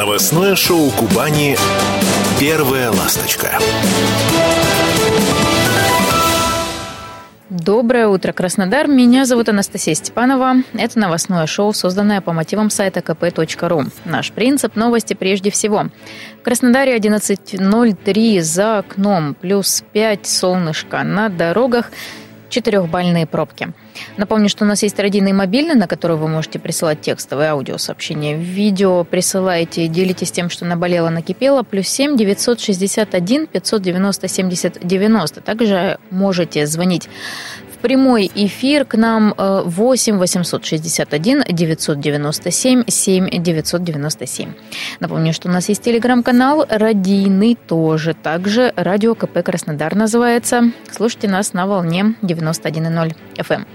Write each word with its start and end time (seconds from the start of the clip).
Новостное 0.00 0.56
шоу 0.56 0.88
Кубани 0.92 1.58
«Первая 2.40 2.90
ласточка». 2.90 3.58
Доброе 7.50 8.08
утро, 8.08 8.32
Краснодар. 8.32 8.88
Меня 8.88 9.26
зовут 9.26 9.50
Анастасия 9.50 9.94
Степанова. 9.94 10.62
Это 10.72 10.98
новостное 10.98 11.46
шоу, 11.46 11.74
созданное 11.74 12.22
по 12.22 12.32
мотивам 12.32 12.70
сайта 12.70 13.00
kp.ru. 13.00 13.92
Наш 14.06 14.32
принцип– 14.32 14.74
новости 14.74 15.12
прежде 15.12 15.50
всего. 15.50 15.90
В 16.38 16.42
Краснодаре 16.44 16.96
11.03 16.96 18.40
за 18.40 18.78
окном, 18.78 19.34
плюс 19.34 19.84
5 19.92 20.26
солнышко 20.26 21.02
на 21.02 21.28
дорогах– 21.28 21.90
четырехбальные 22.50 23.26
пробки. 23.26 23.72
Напомню, 24.16 24.48
что 24.48 24.64
у 24.64 24.66
нас 24.66 24.82
есть 24.82 24.98
родийный 24.98 25.32
мобильный, 25.32 25.74
на 25.74 25.86
который 25.86 26.16
вы 26.16 26.28
можете 26.28 26.58
присылать 26.58 27.00
текстовые 27.00 27.50
аудиосообщения. 27.50 28.36
Видео 28.36 29.04
присылайте, 29.04 29.86
делитесь 29.86 30.30
тем, 30.32 30.50
что 30.50 30.64
наболело, 30.64 31.08
накипело. 31.08 31.62
Плюс 31.62 31.88
7 31.88 32.16
961 32.16 33.46
590 33.46 34.28
70 34.28 34.86
90. 34.86 35.40
Также 35.40 35.98
можете 36.10 36.66
звонить 36.66 37.08
прямой 37.80 38.30
эфир 38.34 38.84
к 38.84 38.96
нам 38.96 39.34
8 39.36 40.18
861 40.18 41.44
997 41.48 42.84
7 42.86 43.42
997. 43.42 44.52
Напомню, 45.00 45.32
что 45.32 45.48
у 45.48 45.50
нас 45.50 45.68
есть 45.68 45.82
телеграм-канал 45.82 46.66
«Радийный» 46.68 47.56
тоже. 47.66 48.14
Также 48.14 48.72
«Радио 48.76 49.14
КП 49.14 49.42
Краснодар» 49.42 49.94
называется. 49.94 50.72
Слушайте 50.90 51.28
нас 51.28 51.52
на 51.52 51.66
волне 51.66 52.14
91.0 52.22 53.16
FM. 53.36 53.66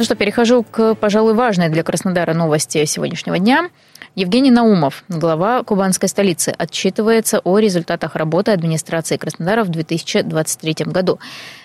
Ну 0.00 0.04
что, 0.04 0.14
перехожу 0.14 0.62
к, 0.62 0.94
пожалуй, 0.94 1.34
важной 1.34 1.68
для 1.68 1.82
Краснодара 1.82 2.32
новости 2.32 2.86
сегодняшнего 2.86 3.38
дня. 3.38 3.68
Евгений 4.14 4.50
Наумов, 4.50 5.04
глава 5.10 5.62
кубанской 5.62 6.08
столицы, 6.08 6.54
отчитывается 6.56 7.40
о 7.40 7.58
результатах 7.58 8.16
работы 8.16 8.50
администрации 8.52 9.18
Краснодара 9.18 9.62
в 9.62 9.68
2023 9.68 10.86
году. 10.86 11.18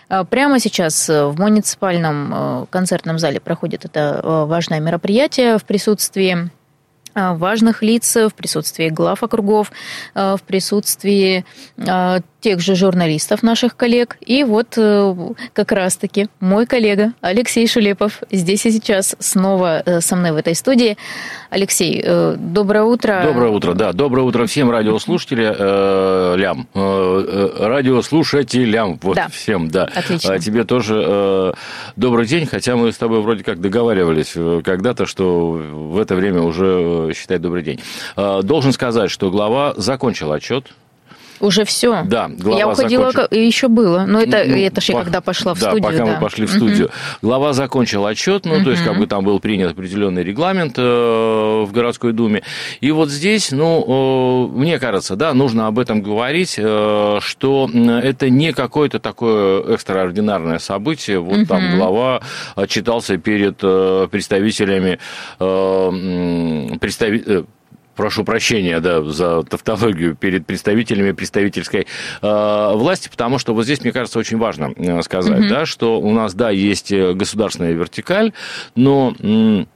А, 0.09 0.25
прямо 0.25 0.59
сейчас 0.59 1.07
в 1.07 1.35
муниципальном 1.37 2.33
э, 2.33 2.65
концертном 2.71 3.19
зале 3.19 3.39
проходит 3.39 3.85
это 3.85 4.19
э, 4.21 4.45
важное 4.47 4.81
мероприятие 4.81 5.57
в 5.57 5.63
присутствии 5.63 6.49
э, 7.15 7.33
важных 7.35 7.81
лиц, 7.83 8.17
в 8.17 8.31
присутствии 8.31 8.89
глав 8.89 9.23
округов, 9.23 9.71
в 10.13 10.41
присутствии 10.45 11.45
тех 12.45 12.59
же 12.59 12.75
журналистов, 12.75 13.41
наших 13.41 13.75
коллег. 13.75 14.17
И 14.21 14.43
вот 14.43 14.75
э, 14.77 15.15
как 15.53 15.71
раз-таки 15.71 16.27
мой 16.39 16.67
коллега 16.67 17.13
Алексей 17.19 17.67
Шулепов 17.67 18.21
здесь 18.29 18.67
и 18.67 18.71
сейчас 18.71 19.15
снова 19.17 19.81
э, 19.83 19.99
со 19.99 20.15
мной 20.15 20.31
в 20.31 20.35
этой 20.35 20.53
студии. 20.53 20.95
Алексей, 21.49 21.99
э, 22.05 22.35
доброе 22.37 22.83
утро. 22.83 23.23
Доброе 23.25 23.49
утро, 23.49 23.73
да. 23.73 23.93
Доброе 23.93 24.21
утро 24.21 24.45
всем 24.45 24.69
радиослушателям. 24.69 26.35
Лям. 26.37 26.67
Радиослушателям. 26.75 28.99
Вот 29.01 29.15
да. 29.15 29.27
всем, 29.29 29.69
да. 29.69 29.85
Отлично. 29.85 30.35
А 30.35 30.37
тебе 30.37 30.65
тоже 30.65 31.55
добрый 31.95 32.27
день, 32.27 32.45
хотя 32.45 32.75
мы 32.75 32.91
с 32.91 32.97
тобой 32.97 33.21
вроде 33.21 33.43
как 33.43 33.59
договаривались 33.59 34.33
когда-то, 34.63 35.07
что 35.07 35.49
в 35.49 35.97
это 35.97 36.13
время 36.13 36.43
уже 36.43 37.11
считать 37.15 37.41
добрый 37.41 37.63
день. 37.63 37.81
Должен 38.15 38.71
сказать, 38.71 39.09
что 39.09 39.31
глава 39.31 39.73
закончил 39.77 40.31
отчет 40.31 40.67
уже 41.39 41.65
все. 41.65 42.03
Да, 42.05 42.29
глава 42.29 42.57
Я 42.57 42.67
уходила, 42.67 43.11
закончил... 43.11 43.37
еще 43.37 43.67
было. 43.67 44.05
Но 44.07 44.21
это, 44.21 44.43
ну, 44.45 44.55
это 44.55 44.81
же 44.81 44.93
по... 44.93 45.03
когда 45.03 45.21
пошла 45.21 45.53
в 45.53 45.59
да, 45.59 45.69
студию. 45.69 45.91
Пока 45.91 46.05
да. 46.05 46.13
мы 46.13 46.19
пошли 46.19 46.45
в 46.45 46.51
студию. 46.51 46.85
Угу. 46.85 46.93
Глава 47.21 47.53
закончил 47.53 48.05
отчет, 48.05 48.45
ну, 48.45 48.55
угу. 48.55 48.65
то 48.65 48.71
есть, 48.71 48.83
как 48.83 48.97
бы 48.97 49.07
там 49.07 49.23
был 49.23 49.39
принят 49.39 49.71
определенный 49.71 50.23
регламент 50.23 50.75
э, 50.77 50.81
в 50.81 51.71
городской 51.71 52.13
думе. 52.13 52.43
И 52.81 52.91
вот 52.91 53.09
здесь, 53.09 53.51
ну, 53.51 54.49
э, 54.53 54.57
мне 54.57 54.79
кажется, 54.79 55.15
да, 55.15 55.33
нужно 55.33 55.67
об 55.67 55.79
этом 55.79 56.01
говорить, 56.01 56.55
э, 56.57 57.19
что 57.21 57.69
это 57.69 58.29
не 58.29 58.53
какое-то 58.53 58.99
такое 58.99 59.73
экстраординарное 59.73 60.59
событие. 60.59 61.19
Вот 61.19 61.39
угу. 61.39 61.45
там 61.45 61.77
глава 61.77 62.21
отчитался 62.55 63.17
перед 63.17 63.59
э, 63.61 64.07
представителями 64.09 64.99
э, 65.39 66.77
представителей 66.79 67.45
прошу 67.95 68.23
прощения 68.23 68.79
да, 68.79 69.03
за 69.03 69.43
тавтологию, 69.43 70.15
перед 70.15 70.45
представителями 70.45 71.11
представительской 71.11 71.87
э, 72.21 72.71
власти, 72.73 73.09
потому 73.09 73.39
что 73.39 73.53
вот 73.53 73.63
здесь, 73.63 73.81
мне 73.81 73.91
кажется, 73.91 74.19
очень 74.19 74.37
важно 74.37 74.73
э, 74.75 75.01
сказать, 75.01 75.39
угу. 75.39 75.49
да, 75.49 75.65
что 75.65 75.99
у 75.99 76.11
нас, 76.11 76.33
да, 76.33 76.49
есть 76.49 76.91
э, 76.91 77.13
государственная 77.13 77.73
вертикаль, 77.73 78.33
но... 78.75 79.15
М- 79.19 79.67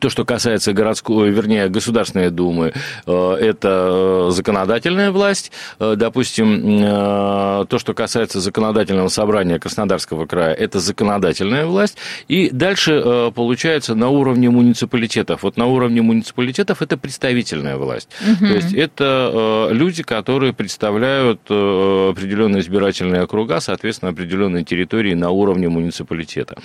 то, 0.00 0.10
что 0.10 0.24
касается 0.24 0.72
городской, 0.72 1.30
вернее, 1.30 1.68
Государственной 1.68 2.30
Думы, 2.30 2.72
э, 3.06 3.34
это 3.34 4.30
законодательная 4.30 5.12
власть. 5.12 5.52
Э, 5.78 5.94
допустим, 5.96 6.82
э, 6.82 7.66
то, 7.68 7.78
что 7.78 7.94
касается 7.94 8.40
законодательного 8.40 9.08
собрания 9.08 9.60
Краснодарского 9.60 10.26
края, 10.26 10.54
это 10.54 10.80
законодательная 10.80 11.66
власть. 11.66 11.98
И 12.26 12.50
дальше 12.50 13.30
получается 13.34 13.94
на 13.94 14.08
уровне 14.08 14.50
муниципалитетов. 14.50 15.44
Вот 15.44 15.56
на 15.56 15.66
уровне 15.66 16.02
муниципалитетов 16.02 16.82
это 16.82 16.96
представительная 16.96 17.76
власть. 17.76 18.08
Угу. 18.20 18.46
То 18.46 18.54
есть 18.54 18.74
это 18.74 19.68
люди, 19.70 20.02
которые 20.02 20.52
представляют 20.52 21.40
определенные 21.44 22.60
избирательные 22.60 23.22
округа, 23.22 23.60
соответственно, 23.60 24.10
определенные 24.10 24.64
территории 24.64 25.14
на 25.14 25.30
уровне 25.30 25.68
муниципалитета. 25.68 26.56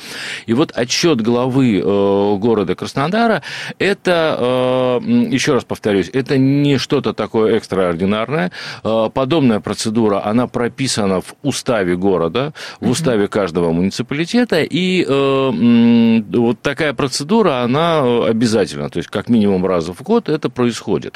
И 0.47 0.53
вот 0.53 0.71
отчет 0.73 1.21
главы 1.21 1.81
города 1.81 2.75
Краснодар 2.75 3.10
Краснодара, 3.11 3.41
это, 3.77 4.99
э, 5.01 5.05
еще 5.31 5.53
раз 5.53 5.63
повторюсь, 5.63 6.09
это 6.13 6.37
не 6.37 6.77
что-то 6.77 7.13
такое 7.13 7.57
экстраординарное. 7.57 8.51
Э, 8.83 9.09
подобная 9.13 9.59
процедура, 9.59 10.25
она 10.25 10.47
прописана 10.47 11.21
в 11.21 11.35
уставе 11.43 11.95
города, 11.95 12.53
в 12.79 12.89
уставе 12.89 13.27
каждого 13.27 13.71
муниципалитета, 13.71 14.61
и 14.61 15.05
э, 15.07 16.21
вот 16.37 16.61
такая 16.61 16.93
процедура, 16.93 17.63
она 17.63 18.25
обязательна, 18.25 18.89
то 18.89 18.97
есть 18.97 19.09
как 19.09 19.29
минимум 19.29 19.65
раз 19.65 19.87
в 19.87 20.01
год 20.01 20.29
это 20.29 20.49
происходит. 20.49 21.15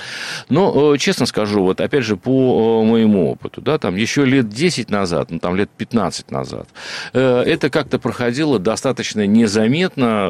Но, 0.50 0.98
честно 0.98 1.26
скажу, 1.26 1.64
вот 1.64 1.82
опять 1.82 2.04
же 2.04 2.18
по 2.18 2.84
моему 2.84 3.32
опыту, 3.32 3.62
да, 3.62 3.78
там 3.78 3.96
еще 3.96 4.26
лет 4.26 4.50
10 4.50 4.90
назад, 4.90 5.32
ну 5.32 5.40
там 5.40 5.56
лет 5.56 5.70
15 5.70 6.32
назад, 6.32 6.68
это 7.14 7.70
как-то 7.70 8.00
проходило 8.00 8.60
достаточно 8.60 9.26
незаметно, 9.26 10.30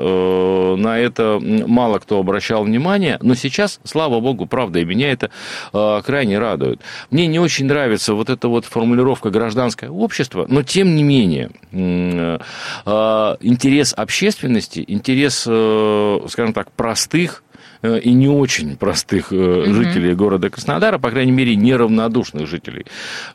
на 0.76 1.00
это 1.00 1.40
мало 1.66 2.00
кто 2.00 2.20
обращал 2.20 2.64
внимание, 2.64 3.18
но 3.22 3.36
сейчас, 3.36 3.80
слава 3.84 4.20
богу, 4.20 4.46
правда, 4.46 4.80
и 4.80 4.86
меня 4.86 5.12
это 5.12 5.32
э, 5.74 6.02
крайне 6.06 6.40
радует. 6.40 6.82
Мне 7.12 7.28
не 7.28 7.40
очень 7.40 7.66
нравится 7.66 8.14
вот 8.14 8.30
эта 8.30 8.48
вот 8.48 8.66
формулировка 8.66 9.30
гражданское 9.30 9.90
общество, 9.90 10.46
но 10.50 10.64
тем 10.64 10.96
не 10.96 11.04
менее 11.04 11.52
э, 11.72 12.40
э, 12.86 13.36
интерес 13.40 13.94
общественности, 13.96 14.84
интерес, 14.88 15.46
э, 15.48 16.20
скажем 16.28 16.54
так, 16.54 16.72
простых 16.72 17.44
и 17.81 18.13
не 18.13 18.28
очень 18.28 18.75
простых 18.75 19.31
mm 19.31 19.74
жителей 19.75 20.16
города 20.16 20.50
Краснодара, 20.50 20.97
по 20.97 21.09
крайней 21.09 21.31
мере, 21.31 21.56
неравнодушных 21.56 22.47
жителей 22.47 22.86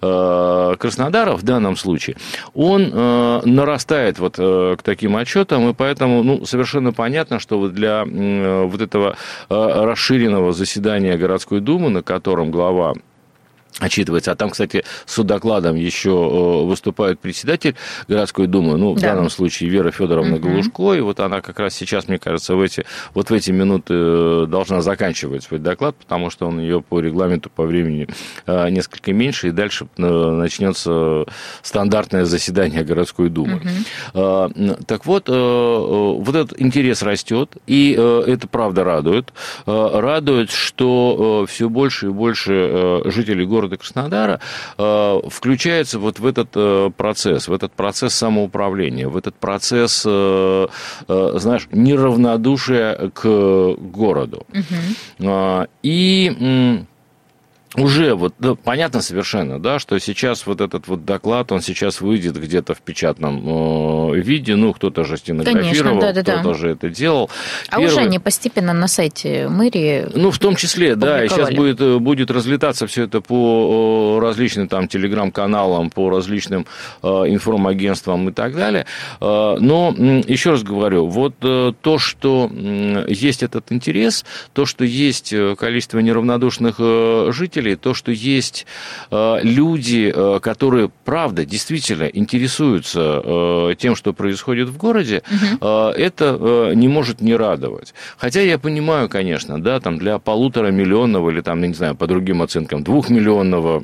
э, 0.00 0.74
Краснодара 0.78 1.36
в 1.36 1.42
данном 1.42 1.76
случае, 1.76 2.16
он 2.54 2.90
нарастает 3.44 4.18
вот 4.18 4.36
к 4.36 4.78
таким 4.82 5.16
отчетам, 5.16 5.70
и 5.70 5.74
поэтому 5.74 6.22
ну, 6.22 6.44
совершенно 6.44 6.92
понятно, 6.92 7.38
что 7.38 7.68
для 7.68 8.04
вот 8.04 8.80
этого 8.80 9.16
расширенного 9.48 10.52
заседания 10.52 11.16
городской 11.16 11.60
думы, 11.60 11.90
на 11.90 12.02
котором 12.02 12.50
глава 12.50 12.94
отчитывается. 13.80 14.32
А 14.32 14.36
там, 14.36 14.50
кстати, 14.50 14.84
с 15.06 15.20
докладом 15.22 15.74
еще 15.74 16.10
э, 16.10 16.64
выступает 16.66 17.18
председатель 17.18 17.74
городской 18.06 18.46
думы, 18.46 18.76
ну, 18.76 18.92
в 18.92 19.00
да. 19.00 19.14
данном 19.14 19.30
случае 19.30 19.70
Вера 19.70 19.90
Федоровна 19.90 20.36
угу. 20.36 20.48
Галушко, 20.48 20.92
и 20.92 21.00
вот 21.00 21.18
она 21.20 21.40
как 21.40 21.58
раз 21.58 21.74
сейчас, 21.74 22.06
мне 22.08 22.18
кажется, 22.18 22.54
в 22.54 22.60
эти, 22.60 22.84
вот 23.14 23.30
в 23.30 23.32
эти 23.32 23.50
минуты 23.50 23.94
э, 23.96 24.46
должна 24.48 24.82
заканчивать 24.82 25.42
свой 25.42 25.58
доклад, 25.58 25.96
потому 25.96 26.30
что 26.30 26.46
он 26.46 26.60
ее 26.60 26.82
по 26.82 27.00
регламенту 27.00 27.50
по 27.50 27.64
времени 27.64 28.06
э, 28.46 28.70
несколько 28.70 29.12
меньше, 29.12 29.48
и 29.48 29.50
дальше 29.50 29.88
начнется 29.96 31.24
стандартное 31.62 32.24
заседание 32.24 32.84
городской 32.84 33.30
думы. 33.30 33.62
Угу. 34.14 34.76
Так 34.86 35.06
вот, 35.06 35.28
вот 35.28 36.34
этот 36.34 36.60
интерес 36.60 37.02
растет, 37.02 37.56
и 37.66 37.92
это 37.92 38.46
правда 38.48 38.84
радует. 38.84 39.32
Радует, 39.66 40.50
что 40.50 41.46
все 41.48 41.68
больше 41.68 42.06
и 42.06 42.10
больше 42.10 43.02
жителей 43.06 43.46
города 43.46 43.69
города 43.70 43.76
Краснодара 43.76 44.40
э, 44.78 45.20
включается 45.28 45.98
вот 45.98 46.18
в 46.18 46.26
этот 46.26 46.50
э, 46.54 46.90
процесс, 46.96 47.48
в 47.48 47.52
этот 47.52 47.72
процесс 47.72 48.14
самоуправления, 48.14 49.08
в 49.08 49.16
этот 49.16 49.34
процесс, 49.34 50.02
э, 50.06 50.66
знаешь, 51.06 51.68
неравнодушия 51.72 53.10
к 53.10 53.74
городу. 53.78 54.46
Угу. 54.52 55.66
И 55.82 56.86
уже 57.76 58.14
вот 58.14 58.34
да, 58.40 58.56
понятно 58.56 59.00
совершенно, 59.00 59.60
да, 59.60 59.78
что 59.78 59.98
сейчас 60.00 60.44
вот 60.46 60.60
этот 60.60 60.88
вот 60.88 61.04
доклад, 61.04 61.52
он 61.52 61.60
сейчас 61.60 62.00
выйдет 62.00 62.36
где-то 62.36 62.74
в 62.74 62.80
печатном 62.80 64.12
э, 64.12 64.16
виде, 64.16 64.56
ну, 64.56 64.72
кто-то 64.72 65.04
же 65.04 65.16
стенографировал, 65.16 66.00
да, 66.00 66.12
да, 66.12 66.22
кто-то 66.22 66.42
да. 66.42 66.54
же 66.54 66.70
это 66.70 66.88
делал. 66.88 67.30
А 67.68 67.76
Первое... 67.76 67.86
уже 67.86 68.00
они 68.00 68.18
постепенно 68.18 68.72
на 68.72 68.88
сайте 68.88 69.48
мэрии 69.48 70.08
Ну, 70.14 70.32
в 70.32 70.38
том 70.40 70.56
числе, 70.56 70.96
да, 70.96 71.24
и 71.24 71.28
сейчас 71.28 71.50
будет, 71.52 71.80
э, 71.80 71.98
будет 71.98 72.32
разлетаться 72.32 72.88
все 72.88 73.04
это 73.04 73.20
по 73.20 74.18
э, 74.18 74.24
различным 74.24 74.66
там 74.66 74.88
телеграм-каналам, 74.88 75.90
по 75.90 76.10
различным 76.10 76.66
э, 77.02 77.06
информагентствам 77.06 78.30
и 78.30 78.32
так 78.32 78.56
далее. 78.56 78.86
Э, 79.20 79.56
но, 79.60 79.94
еще 79.96 80.50
раз 80.50 80.64
говорю, 80.64 81.06
вот 81.06 81.34
э, 81.42 81.72
то, 81.80 81.98
что 81.98 82.50
э, 82.52 83.04
есть 83.08 83.44
этот 83.44 83.70
интерес, 83.70 84.24
то, 84.54 84.66
что 84.66 84.84
есть 84.84 85.32
количество 85.56 86.00
неравнодушных 86.00 86.76
э, 86.78 87.30
жителей, 87.32 87.59
слушателей 87.60 87.76
то, 87.76 87.94
что 87.94 88.12
есть 88.12 88.66
э, 89.10 89.38
люди, 89.42 90.12
э, 90.14 90.40
которые, 90.40 90.90
правда, 91.04 91.44
действительно 91.44 92.04
интересуются 92.04 93.22
э, 93.24 93.74
тем, 93.78 93.96
что 93.96 94.12
происходит 94.12 94.68
в 94.68 94.76
городе, 94.76 95.22
угу. 95.30 95.66
это 95.66 96.72
не 96.74 96.88
может 96.88 97.20
не 97.20 97.36
радовать. 97.36 97.94
Хотя 98.16 98.40
я 98.40 98.58
понимаю, 98.58 99.08
конечно, 99.08 99.60
да, 99.60 99.80
там 99.80 99.98
для 99.98 100.18
полутора 100.18 100.70
миллионного 100.70 101.30
или 101.30 101.40
там, 101.40 101.60
не 101.60 101.74
знаю, 101.74 101.94
по 101.94 102.06
другим 102.06 102.42
оценкам, 102.42 102.82
двухмиллионного 102.82 103.80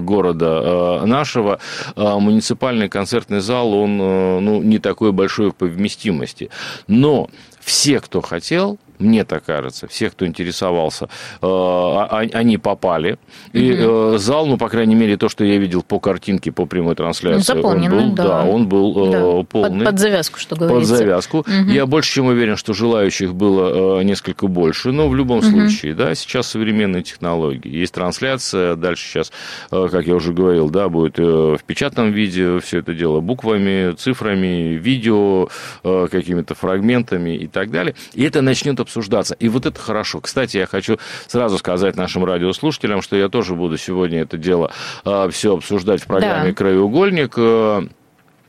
города 0.00 1.02
нашего 1.06 1.58
муниципальный 1.96 2.88
концертный 2.88 3.40
зал, 3.40 3.72
он 3.74 3.96
ну, 3.96 4.62
не 4.62 4.78
такой 4.78 5.12
большой 5.12 5.52
по 5.52 5.66
вместимости. 5.66 6.50
Но 6.88 7.28
все, 7.60 8.00
кто 8.00 8.20
хотел, 8.20 8.78
мне 8.98 9.24
так 9.24 9.44
кажется, 9.44 9.86
всех, 9.88 10.12
кто 10.12 10.26
интересовался, 10.26 11.04
э, 11.04 11.08
а, 11.42 12.08
а, 12.10 12.18
они 12.32 12.58
попали. 12.58 13.18
И 13.52 13.72
угу. 13.72 14.18
зал, 14.18 14.46
ну, 14.46 14.56
по 14.56 14.68
крайней 14.68 14.94
мере, 14.94 15.16
то, 15.16 15.28
что 15.28 15.44
я 15.44 15.58
видел 15.58 15.82
по 15.82 15.98
картинке, 15.98 16.52
по 16.52 16.66
прямой 16.66 16.94
трансляции, 16.94 17.60
он 17.60 17.88
был, 17.88 18.12
да. 18.12 18.24
да, 18.24 18.44
он 18.44 18.68
был 18.68 19.10
да. 19.10 19.46
полный. 19.48 19.84
Под, 19.84 19.92
под 19.92 19.98
завязку, 19.98 20.38
что 20.38 20.56
говорится. 20.56 20.92
Под 20.92 20.98
завязку. 20.98 21.38
Угу. 21.38 21.70
Я 21.70 21.86
больше 21.86 22.14
чем 22.14 22.26
уверен, 22.26 22.56
что 22.56 22.72
желающих 22.72 23.34
было 23.34 24.00
несколько 24.02 24.46
больше, 24.46 24.92
но 24.92 25.08
в 25.08 25.14
любом 25.14 25.38
угу. 25.38 25.46
случае, 25.46 25.94
да, 25.94 26.14
сейчас 26.14 26.48
современные 26.48 27.02
технологии. 27.02 27.68
Есть 27.68 27.94
трансляция, 27.94 28.76
дальше 28.76 29.06
сейчас, 29.06 29.32
как 29.70 30.06
я 30.06 30.14
уже 30.14 30.32
говорил, 30.32 30.70
да, 30.70 30.88
будет 30.88 31.18
в 31.18 31.60
печатном 31.66 32.12
виде 32.12 32.60
все 32.60 32.78
это 32.78 32.94
дело, 32.94 33.20
буквами, 33.20 33.94
цифрами, 33.94 34.74
видео, 34.74 35.48
какими-то 35.82 36.54
фрагментами 36.54 37.36
и 37.36 37.46
так 37.46 37.70
далее. 37.70 37.94
И 38.14 38.22
это 38.22 38.40
начнет 38.42 38.80
обсуждаться. 38.84 39.34
И 39.34 39.48
вот 39.48 39.66
это 39.66 39.78
хорошо. 39.78 40.20
Кстати, 40.20 40.56
я 40.56 40.66
хочу 40.66 40.98
сразу 41.26 41.58
сказать 41.58 41.96
нашим 41.96 42.24
радиослушателям, 42.24 43.02
что 43.02 43.16
я 43.16 43.28
тоже 43.28 43.54
буду 43.54 43.76
сегодня 43.76 44.22
это 44.22 44.38
дело 44.38 44.70
а, 45.04 45.28
все 45.28 45.56
обсуждать 45.56 46.02
в 46.02 46.06
программе 46.06 46.50
да. 46.50 46.54
«Краеугольник». 46.54 47.34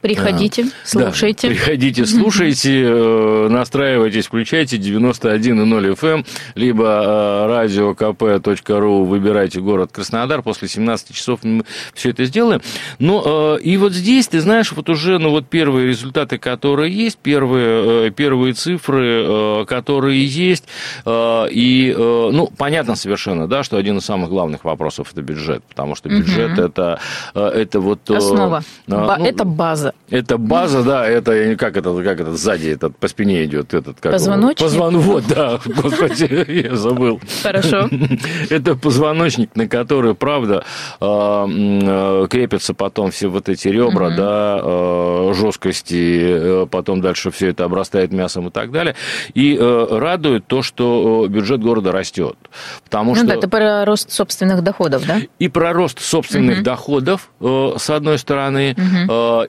Приходите, 0.06 0.66
а, 0.66 0.88
слушайте. 0.88 1.48
Да, 1.48 1.54
приходите, 1.56 2.06
слушайте, 2.06 2.84
э, 2.86 3.48
настраивайтесь, 3.50 4.28
включайте 4.28 4.78
91.0 4.78 5.94
FM, 5.94 6.08
эм, 6.08 6.26
либо 6.54 7.48
радиокп.ру, 7.50 9.06
выбирайте 9.06 9.62
город 9.62 9.90
Краснодар, 9.92 10.44
после 10.44 10.68
17 10.68 11.12
часов 11.12 11.40
мы 11.42 11.64
все 11.96 12.12
это 12.12 12.26
сделаем. 12.26 12.62
Ну, 13.00 13.58
и 13.58 13.78
вот 13.78 13.94
здесь, 13.94 14.28
ты 14.28 14.42
знаешь, 14.42 14.72
вот 14.74 14.90
уже, 14.90 15.18
ну, 15.18 15.32
вот 15.32 15.48
первые 15.48 15.88
результаты, 15.88 16.38
которые 16.38 16.94
есть, 16.94 17.18
первые, 17.18 18.10
э, 18.10 18.12
первые 18.12 18.54
цифры, 18.54 19.26
э, 19.26 19.66
которые 19.68 20.24
есть, 20.24 20.66
и, 21.08 21.96
ну, 21.98 22.52
понятно 22.56 22.96
совершенно, 22.96 23.48
да, 23.48 23.64
что 23.64 23.78
один 23.78 23.98
из 23.98 24.06
самых 24.06 24.30
главных 24.30 24.66
вопросов– 24.66 25.10
это 25.12 25.24
бюджет, 25.24 25.64
потому 25.64 25.96
что 25.96 26.10
бюджет 26.10 26.52
угу. 26.52 26.62
это, 26.62 27.00
это 27.34 27.80
вот... 27.80 28.08
Основа, 28.12 28.64
ну, 28.86 29.10
это 29.10 29.46
база. 29.46 29.95
Это 30.10 30.38
база, 30.38 30.84
да, 30.84 31.08
это 31.08 31.56
как 31.56 31.78
это, 31.78 32.04
как 32.04 32.20
это 32.20 32.36
сзади 32.36 32.70
этот 32.70 32.96
по 32.96 33.08
спине 33.08 33.46
идет 33.46 33.74
этот 33.74 34.00
как 34.00 34.12
позвоночник. 34.12 34.60
Позвон, 34.60 34.98
вот, 35.00 35.24
да, 35.30 35.60
господи, 35.66 36.46
я 36.68 36.76
забыл. 36.76 37.20
Хорошо. 37.42 37.90
Это 38.50 38.76
позвоночник, 38.76 39.56
на 39.56 39.68
который, 39.68 40.14
правда, 40.14 40.64
а, 41.00 41.48
а, 41.50 42.28
крепятся 42.28 42.74
потом 42.74 43.10
все 43.10 43.28
вот 43.28 43.50
эти 43.50 43.68
ребра, 43.68 44.12
да, 44.12 44.60
а, 44.62 45.34
жесткости, 45.34 46.64
э, 46.64 46.68
потом 46.70 47.02
дальше 47.02 47.32
все 47.32 47.50
это 47.50 47.64
обрастает 47.66 48.12
мясом 48.12 48.48
и 48.48 48.52
так 48.52 48.72
далее. 48.72 48.96
И 49.34 49.58
э, 49.60 49.88
радует 49.90 50.46
то, 50.46 50.62
что 50.62 51.26
бюджет 51.28 51.62
города 51.62 51.92
растет, 51.92 52.36
потому 52.84 53.12
ну, 53.12 53.18
что. 53.18 53.28
да, 53.28 53.36
это 53.36 53.48
про 53.48 53.86
рост 53.86 54.12
собственных 54.12 54.62
доходов, 54.64 55.06
да? 55.08 55.22
И 55.40 55.48
про 55.48 55.74
рост 55.74 56.00
собственных 56.00 56.64
доходов 56.64 57.30
э, 57.42 57.74
с 57.78 57.90
одной 57.90 58.20
стороны, 58.20 58.76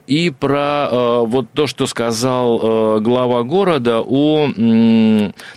и 0.07 0.33
про 0.39 0.89
э, 0.91 1.23
вот 1.25 1.47
то, 1.53 1.67
что 1.67 1.87
сказал 1.87 2.59
э, 2.97 2.99
глава 3.01 3.43
города 3.43 4.01
о 4.01 4.47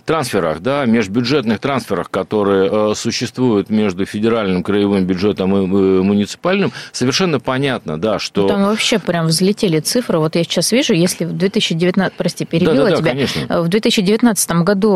трансферах, 0.05 0.59
да, 0.61 0.85
межбюджетных 0.85 1.59
трансферах, 1.59 2.09
которые 2.09 2.69
э, 2.71 2.93
существуют 2.95 3.69
между 3.69 4.05
федеральным 4.05 4.63
краевым 4.63 5.05
бюджетом 5.05 5.55
и 5.55 5.65
муниципальным, 6.01 6.71
совершенно 6.91 7.39
понятно, 7.39 7.97
да, 7.99 8.19
что... 8.19 8.47
Там 8.47 8.63
вообще 8.63 8.99
прям 8.99 9.27
взлетели 9.27 9.79
цифры. 9.79 10.19
Вот 10.19 10.35
я 10.35 10.43
сейчас 10.43 10.71
вижу, 10.71 10.93
если 10.93 11.25
в 11.25 11.33
2019... 11.33 12.13
Прости, 12.17 12.45
перебила 12.45 12.75
да, 12.75 12.89
да, 12.89 12.95
тебя. 12.97 13.11
Конечно. 13.11 13.61
В 13.61 13.67
2019 13.67 14.51
году 14.51 14.91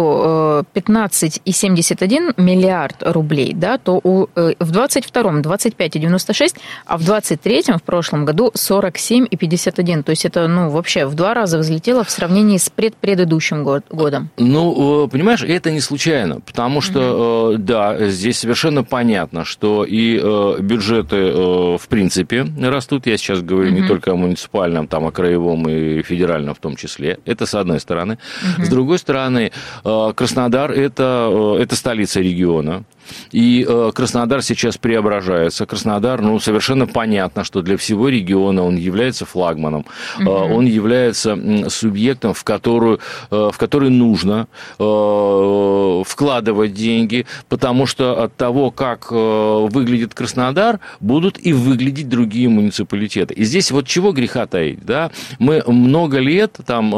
15,71 0.74 2.42
миллиард 2.42 2.98
рублей, 3.02 3.54
да, 3.54 3.78
то 3.78 4.00
у, 4.04 4.28
в 4.36 4.72
22 4.72 5.22
25,96, 5.42 6.56
а 6.86 6.98
в 6.98 7.06
23 7.06 7.64
в 7.78 7.84
прошлом 7.84 8.26
году 8.26 8.52
47,50 8.54 9.75
21. 9.76 10.04
То 10.04 10.12
есть 10.12 10.26
это, 10.26 10.48
ну, 10.48 10.70
вообще 10.70 11.06
в 11.06 11.16
два 11.16 11.34
раза 11.34 11.58
взлетело 11.58 12.04
в 12.04 12.10
сравнении 12.10 12.58
с 12.58 12.70
предпредыдущим 12.70 13.64
годом. 13.64 14.30
Ну, 14.38 15.06
э, 15.06 15.10
понимаешь, 15.10 15.44
это 15.44 15.72
не 15.72 15.82
случайно, 15.82 16.40
потому 16.40 16.82
что, 16.82 17.50
угу. 17.50 17.58
да, 17.58 18.08
здесь 18.08 18.40
совершенно 18.40 18.84
понятно, 18.84 19.46
что 19.46 19.84
и 19.84 20.20
э, 20.22 20.62
бюджеты, 20.62 21.32
в 21.78 21.88
принципе, 21.90 22.48
растут. 22.62 23.08
Я 23.08 23.18
сейчас 23.18 23.42
говорю 23.42 23.72
угу. 23.72 23.82
не 23.82 23.88
только 23.88 24.12
о 24.12 24.16
муниципальном, 24.16 24.88
там, 24.88 25.06
о 25.06 25.12
краевом 25.12 25.68
и 25.70 26.02
федеральном 26.02 26.56
в 26.56 26.60
том 26.60 26.76
числе. 26.76 27.20
Это 27.26 27.46
с 27.46 27.54
одной 27.54 27.80
стороны. 27.80 28.18
Угу. 28.58 28.66
С 28.66 28.70
другой 28.70 29.00
стороны, 29.00 29.52
Краснодар 29.84 30.72
это,– 30.72 31.58
это 31.60 31.76
столица 31.76 32.22
региона. 32.22 32.84
И 33.32 33.66
э, 33.68 33.92
Краснодар 33.94 34.42
сейчас 34.42 34.78
преображается. 34.78 35.66
Краснодар, 35.66 36.22
ну, 36.22 36.40
совершенно 36.40 36.88
понятно, 36.88 37.44
что 37.44 37.62
для 37.62 37.78
всего 37.78 38.10
региона 38.10 38.64
он 38.64 38.76
является 38.76 39.26
флагманом. 39.26 39.86
Угу. 40.20 40.30
Он 40.30 40.66
является 40.66 41.38
субъектом, 41.70 42.34
в, 42.34 42.44
которую, 42.44 43.00
э, 43.32 43.50
в 43.52 43.58
который 43.58 43.90
нужно 43.90 44.48
вкладывать 44.76 46.74
деньги, 46.74 47.26
потому 47.50 47.86
что 47.86 48.24
от 48.24 48.36
того, 48.36 48.72
как 48.72 49.12
выглядит 49.12 50.14
Краснодар, 50.14 50.80
будут 51.00 51.38
и 51.40 51.54
выглядеть 51.54 52.10
другие 52.10 52.50
муниципалитеты. 52.50 53.34
И 53.34 53.44
здесь 53.44 53.72
вот 53.72 53.88
чего 53.88 54.12
греха 54.12 54.46
таить, 54.46 54.86
да? 54.86 55.12
Мы 55.40 55.64
много 55.68 56.20
лет, 56.20 56.58
там, 56.66 56.90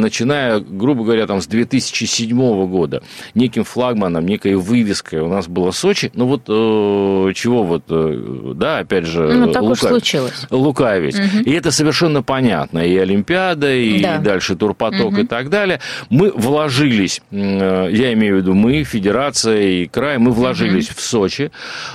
начиная, 0.00 0.60
грубо 0.60 1.04
говоря, 1.04 1.26
там, 1.26 1.40
с 1.40 1.46
2007 1.46 2.66
года, 2.66 3.02
неким 3.34 3.64
флагманом, 3.64 4.26
некой 4.26 4.54
вывеской 4.54 5.20
у 5.20 5.28
нас 5.28 5.48
было 5.54 5.70
Сочи. 5.70 6.10
Ну 6.14 6.26
вот 6.26 6.42
э, 6.48 7.32
чего 7.34 7.64
вот, 7.64 7.84
э, 7.88 8.52
да, 8.54 8.78
опять 8.78 9.06
же, 9.06 9.22
ну, 9.32 9.52
так 9.52 9.62
лука... 9.62 9.72
уж 9.72 9.78
случилось. 9.78 10.46
лукавить. 10.50 11.14
Угу. 11.18 11.44
И 11.44 11.52
это 11.52 11.70
совершенно 11.70 12.22
понятно. 12.22 12.80
И 12.80 12.96
Олимпиада, 12.96 13.74
и 13.74 14.02
да. 14.02 14.18
дальше 14.18 14.56
турпоток 14.56 15.12
угу. 15.12 15.20
и 15.20 15.26
так 15.26 15.48
далее. 15.48 15.80
Мы 16.10 16.30
вложились, 16.30 17.22
э, 17.30 17.88
я 17.90 18.12
имею 18.12 18.36
в 18.36 18.38
виду 18.40 18.54
мы, 18.54 18.84
Федерация 18.84 19.60
и 19.62 19.86
край, 19.86 20.18
мы 20.18 20.32
вложились 20.32 20.90
угу. 20.90 20.96
в 20.98 21.00
Сочи. 21.00 21.50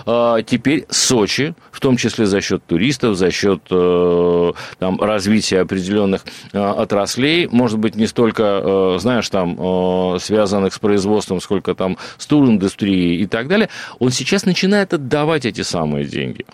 Э, 0.06 0.38
теперь 0.46 0.86
Сочи, 0.90 1.54
в 1.72 1.80
том 1.80 1.98
числе 1.98 2.26
за 2.26 2.42
счет 2.42 2.64
туристов, 2.66 3.18
за 3.18 3.32
счет 3.32 3.62
э, 3.70 4.52
там, 4.80 5.00
развития 5.02 5.60
определенных 5.62 6.24
э, 6.54 6.60
отраслей, 6.60 7.48
может 7.52 7.78
быть, 7.78 7.96
не 7.96 8.08
столько, 8.08 8.62
э, 8.64 8.98
знаешь, 9.00 9.30
там, 9.30 9.58
э, 9.60 10.20
связанных 10.20 10.74
с 10.74 10.80
производством, 10.80 11.42
сколько 11.42 11.76
там 11.76 11.98
с 12.18 12.26
туриндустрией 12.26 13.22
и 13.22 13.26
так 13.28 13.49
далее, 13.50 13.70
он 14.00 14.12
сейчас 14.12 14.46
начинает 14.46 14.94
отдавать 14.94 15.46
эти 15.46 15.62
самые 15.62 16.06
деньги. 16.06 16.46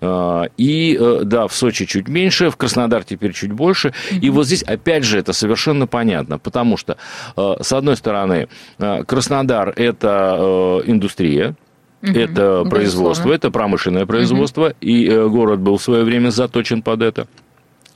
А, 0.00 0.44
и 0.56 0.96
э, 0.98 1.20
да, 1.24 1.46
в 1.48 1.54
Сочи 1.54 1.86
чуть 1.86 2.08
меньше, 2.08 2.50
в 2.50 2.56
Краснодар 2.56 3.04
теперь 3.04 3.32
чуть 3.32 3.52
больше. 3.52 3.92
И 4.10 4.30
вот 4.30 4.46
здесь, 4.46 4.62
опять 4.62 5.04
же, 5.04 5.18
это 5.18 5.32
совершенно 5.32 5.86
понятно, 5.86 6.38
потому 6.38 6.76
что, 6.76 6.96
э, 7.36 7.54
с 7.60 7.72
одной 7.72 7.96
стороны, 7.96 8.48
э, 8.78 9.04
Краснодар– 9.04 9.72
это 9.76 10.82
индустрия, 10.86 11.56
Угу, 12.02 12.18
это 12.18 12.64
производство, 12.64 13.28
безусловно. 13.28 13.34
это 13.34 13.50
промышленное 13.52 14.06
производство, 14.06 14.66
угу. 14.66 14.74
и 14.80 15.08
город 15.28 15.60
был 15.60 15.76
в 15.76 15.82
свое 15.82 16.02
время 16.02 16.30
заточен 16.30 16.82
под 16.82 17.02
это. 17.02 17.28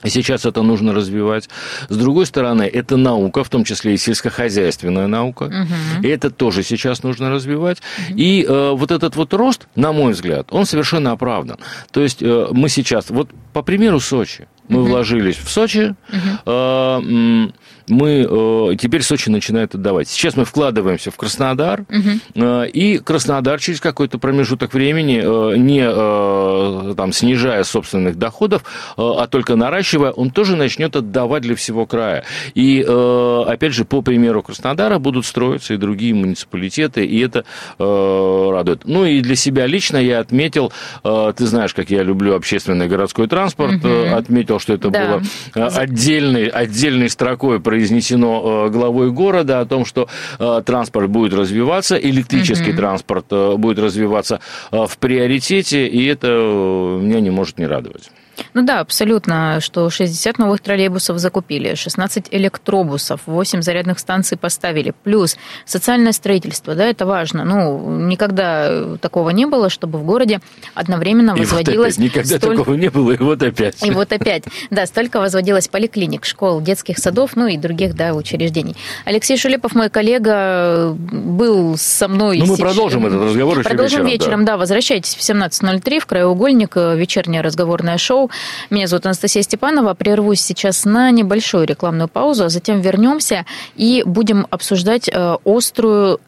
Сейчас 0.09 0.45
это 0.45 0.61
нужно 0.61 0.93
развивать. 0.93 1.49
С 1.89 1.97
другой 1.97 2.25
стороны, 2.25 2.63
это 2.63 2.97
наука, 2.97 3.43
в 3.43 3.49
том 3.49 3.63
числе 3.63 3.93
и 3.93 3.97
сельскохозяйственная 3.97 5.07
наука. 5.07 5.43
Угу. 5.43 6.05
И 6.05 6.07
это 6.07 6.29
тоже 6.29 6.63
сейчас 6.63 7.03
нужно 7.03 7.29
развивать. 7.29 7.77
Угу. 8.09 8.17
И 8.17 8.45
э, 8.47 8.71
вот 8.71 8.91
этот 8.91 9.15
вот 9.15 9.33
рост, 9.33 9.67
на 9.75 9.91
мой 9.91 10.13
взгляд, 10.13 10.47
он 10.51 10.65
совершенно 10.65 11.11
оправдан. 11.11 11.57
То 11.91 12.01
есть 12.01 12.21
э, 12.21 12.47
мы 12.51 12.69
сейчас, 12.69 13.09
вот 13.09 13.29
по 13.53 13.61
примеру 13.61 13.99
Сочи, 13.99 14.47
мы 14.67 14.81
угу. 14.81 14.89
вложились 14.89 15.37
в 15.37 15.49
Сочи, 15.49 15.95
угу. 16.09 16.19
э, 16.45 17.49
мы 17.87 18.27
э, 18.29 18.75
теперь 18.77 19.01
Сочи 19.01 19.29
начинает 19.29 19.75
отдавать. 19.75 20.07
Сейчас 20.07 20.35
мы 20.35 20.45
вкладываемся 20.45 21.11
в 21.11 21.15
Краснодар, 21.15 21.81
угу. 21.81 22.63
и 22.63 22.99
Краснодар 22.99 23.59
через 23.59 23.79
какой-то 23.79 24.17
промежуток 24.17 24.73
времени, 24.73 25.21
э, 25.23 25.57
не 25.57 26.95
там, 26.95 27.13
снижая 27.13 27.63
собственных 27.63 28.17
доходов, 28.17 28.63
а 28.97 29.27
только 29.27 29.55
наращивая, 29.55 30.11
он 30.11 30.31
тоже 30.31 30.55
начнет 30.55 30.95
отдавать 30.95 31.43
для 31.43 31.55
всего 31.55 31.85
края. 31.85 32.23
И, 32.53 32.81
опять 32.81 33.73
же, 33.73 33.85
по 33.85 34.01
примеру 34.01 34.43
Краснодара 34.43 34.99
будут 34.99 35.25
строиться 35.25 35.73
и 35.73 35.77
другие 35.77 36.13
муниципалитеты, 36.13 37.05
и 37.05 37.19
это 37.19 37.45
радует. 37.77 38.81
Ну 38.85 39.05
и 39.05 39.21
для 39.21 39.35
себя 39.35 39.65
лично 39.65 39.97
я 39.97 40.19
отметил, 40.19 40.71
ты 41.03 41.45
знаешь, 41.45 41.73
как 41.73 41.89
я 41.89 42.03
люблю 42.03 42.35
общественный 42.35 42.87
городской 42.87 43.27
транспорт, 43.27 43.83
угу. 43.83 44.15
отметил, 44.15 44.59
что 44.59 44.73
это 44.73 44.89
да. 44.89 45.05
было 45.05 45.23
отдельной, 45.53 46.47
отдельной 46.47 47.09
строкой 47.09 47.59
произнесено 47.77 48.65
э, 48.65 48.69
главой 48.71 49.11
города 49.11 49.59
о 49.59 49.65
том, 49.65 49.85
что 49.85 50.07
э, 50.39 50.61
транспорт 50.65 51.09
будет 51.09 51.33
развиваться, 51.33 51.95
электрический 51.95 52.71
угу. 52.71 52.77
транспорт 52.77 53.25
э, 53.29 53.55
будет 53.55 53.77
развиваться 53.77 54.39
в 54.71 54.97
приоритете, 54.97 55.85
и 55.85 56.05
это 56.05 56.27
меня 56.27 57.19
не 57.19 57.29
может 57.29 57.59
не 57.59 57.67
радовать. 57.67 58.09
Ну 58.53 58.63
да, 58.63 58.79
абсолютно, 58.79 59.59
что 59.61 59.89
60 59.89 60.37
новых 60.37 60.61
троллейбусов 60.61 61.17
закупили, 61.17 61.75
16 61.75 62.27
электробусов, 62.31 63.21
8 63.25 63.61
зарядных 63.61 63.99
станций 63.99 64.37
поставили, 64.37 64.93
плюс 65.03 65.37
социальное 65.65 66.11
строительство, 66.11 66.75
да, 66.75 66.85
это 66.85 67.05
важно. 67.05 67.43
Ну, 67.43 68.07
никогда 68.07 68.97
такого 69.01 69.29
не 69.29 69.45
было, 69.45 69.69
чтобы 69.69 69.99
в 69.99 70.05
городе 70.05 70.39
одновременно 70.73 71.35
возводилось... 71.35 71.97
И 71.97 72.01
вот 72.01 72.09
опять, 72.09 72.15
никогда 72.15 72.37
столь... 72.37 72.57
такого 72.57 72.75
не 72.75 72.89
было, 72.89 73.11
и 73.11 73.17
вот 73.17 73.41
опять. 73.43 73.83
И 73.83 73.91
вот 73.91 74.11
опять, 74.11 74.43
да, 74.69 74.85
столько 74.85 75.19
возводилось 75.19 75.67
поликлиник, 75.67 76.25
школ, 76.25 76.61
детских 76.61 76.97
садов, 76.97 77.35
ну 77.35 77.47
и 77.47 77.57
других, 77.57 77.95
да, 77.95 78.13
учреждений. 78.13 78.75
Алексей 79.05 79.37
Шулепов, 79.37 79.75
мой 79.75 79.89
коллега, 79.89 80.95
был 80.97 81.77
со 81.77 82.07
мной... 82.07 82.39
Ну, 82.39 82.45
мы 82.45 82.55
сейчас... 82.55 82.59
продолжим 82.59 83.05
этот 83.05 83.21
разговор 83.21 83.59
еще 83.59 83.69
Продолжим 83.69 84.05
вечером, 84.05 84.27
вечером 84.27 84.45
да. 84.45 84.53
да. 84.53 84.57
Возвращайтесь 84.57 85.15
в 85.15 85.19
17.03 85.19 85.99
в 85.99 86.05
Краеугольник, 86.05 86.75
вечернее 86.75 87.41
разговорное 87.41 87.97
шоу. 87.97 88.26
Меня 88.69 88.87
зовут 88.87 89.05
Анастасия 89.05 89.43
Степанова. 89.43 89.93
Прервусь 89.93 90.41
сейчас 90.41 90.85
на 90.85 91.11
небольшую 91.11 91.65
рекламную 91.65 92.07
паузу, 92.07 92.45
а 92.45 92.49
затем 92.49 92.81
вернемся 92.81 93.45
и 93.75 94.03
будем 94.05 94.47
обсуждать 94.49 95.09
э, 95.09 95.37
острую 95.45 96.19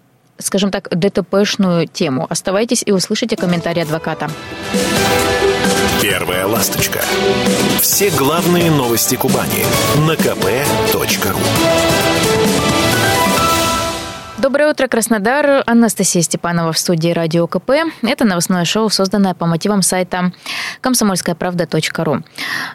скажем 0.42 0.72
так, 0.72 0.88
ДТПшную 0.90 1.86
тему. 1.88 2.26
Оставайтесь 2.30 2.82
и 2.86 2.92
услышите 2.92 3.36
комментарий 3.36 3.84
адвоката. 3.84 4.30
Первая 6.02 6.48
ласточка. 6.48 7.02
Все 7.82 8.10
главные 8.12 8.72
новости 8.72 9.16
Кубани 9.16 9.66
на 10.08 10.14
kp.ru 10.14 12.09
Доброе 14.42 14.72
утро, 14.72 14.88
Краснодар. 14.88 15.64
Анастасия 15.66 16.22
Степанова 16.22 16.72
в 16.72 16.78
студии 16.78 17.10
Радио 17.10 17.46
КП. 17.46 17.72
Это 18.04 18.24
новостное 18.24 18.64
шоу, 18.64 18.90
созданное 18.90 19.34
по 19.34 19.46
мотивам 19.46 19.82
сайта 19.82 20.32
комсомольская 20.80 21.36
правда.ру. 21.36 22.20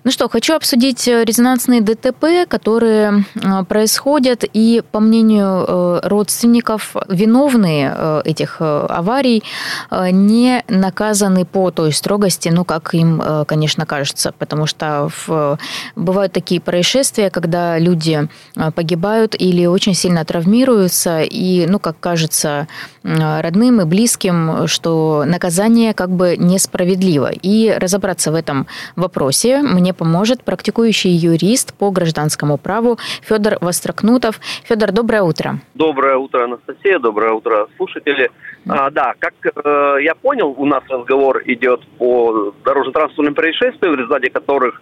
Ну 0.04 0.10
что, 0.10 0.28
хочу 0.28 0.54
обсудить 0.56 1.06
резонансные 1.06 1.80
ДТП, 1.80 2.46
которые 2.46 3.24
э, 3.34 3.64
происходят, 3.64 4.44
и, 4.52 4.82
по 4.92 5.00
мнению 5.00 5.64
э, 5.66 6.00
родственников, 6.02 6.96
виновные 7.08 7.94
э, 7.96 8.22
этих 8.26 8.60
аварий 8.60 9.42
не 9.90 10.62
наказаны 10.68 11.46
по 11.46 11.70
той 11.70 11.94
строгости, 11.94 12.50
ну, 12.50 12.66
как 12.66 12.92
им, 12.92 13.22
конечно, 13.46 13.86
кажется, 13.86 14.34
потому 14.38 14.66
что 14.66 15.08
в... 15.26 15.58
бывают 15.96 16.32
такие 16.32 16.60
происшествия, 16.60 17.30
когда 17.30 17.78
люди 17.78 18.28
погибают 18.74 19.34
или 19.38 19.64
очень 19.64 19.94
сильно 19.94 20.24
травмируются, 20.24 21.22
и 21.22 21.53
ну, 21.68 21.78
как 21.78 21.98
кажется 22.00 22.68
родным 23.02 23.80
и 23.80 23.84
близким, 23.84 24.66
что 24.66 25.24
наказание 25.26 25.94
как 25.94 26.10
бы 26.10 26.36
несправедливо. 26.36 27.30
И 27.42 27.72
разобраться 27.76 28.32
в 28.32 28.34
этом 28.34 28.66
вопросе 28.96 29.62
мне 29.62 29.92
поможет 29.92 30.42
практикующий 30.44 31.10
юрист 31.10 31.74
по 31.74 31.90
гражданскому 31.90 32.58
праву 32.58 32.98
Федор 33.22 33.58
Вострокнутов. 33.60 34.40
Федор, 34.64 34.92
доброе 34.92 35.22
утро. 35.22 35.60
Доброе 35.74 36.16
утро, 36.16 36.44
Анастасия, 36.44 36.98
доброе 36.98 37.32
утро, 37.32 37.68
слушатели. 37.76 38.30
А, 38.68 38.90
да, 38.90 39.14
как 39.18 39.34
э, 39.44 39.96
я 40.02 40.14
понял, 40.14 40.54
у 40.56 40.64
нас 40.64 40.82
разговор 40.88 41.42
идет 41.46 41.80
по 41.98 42.54
дорожно-транспортным 42.64 43.34
происшествиям, 43.34 43.94
в 43.94 43.98
результате 43.98 44.30
которых 44.30 44.80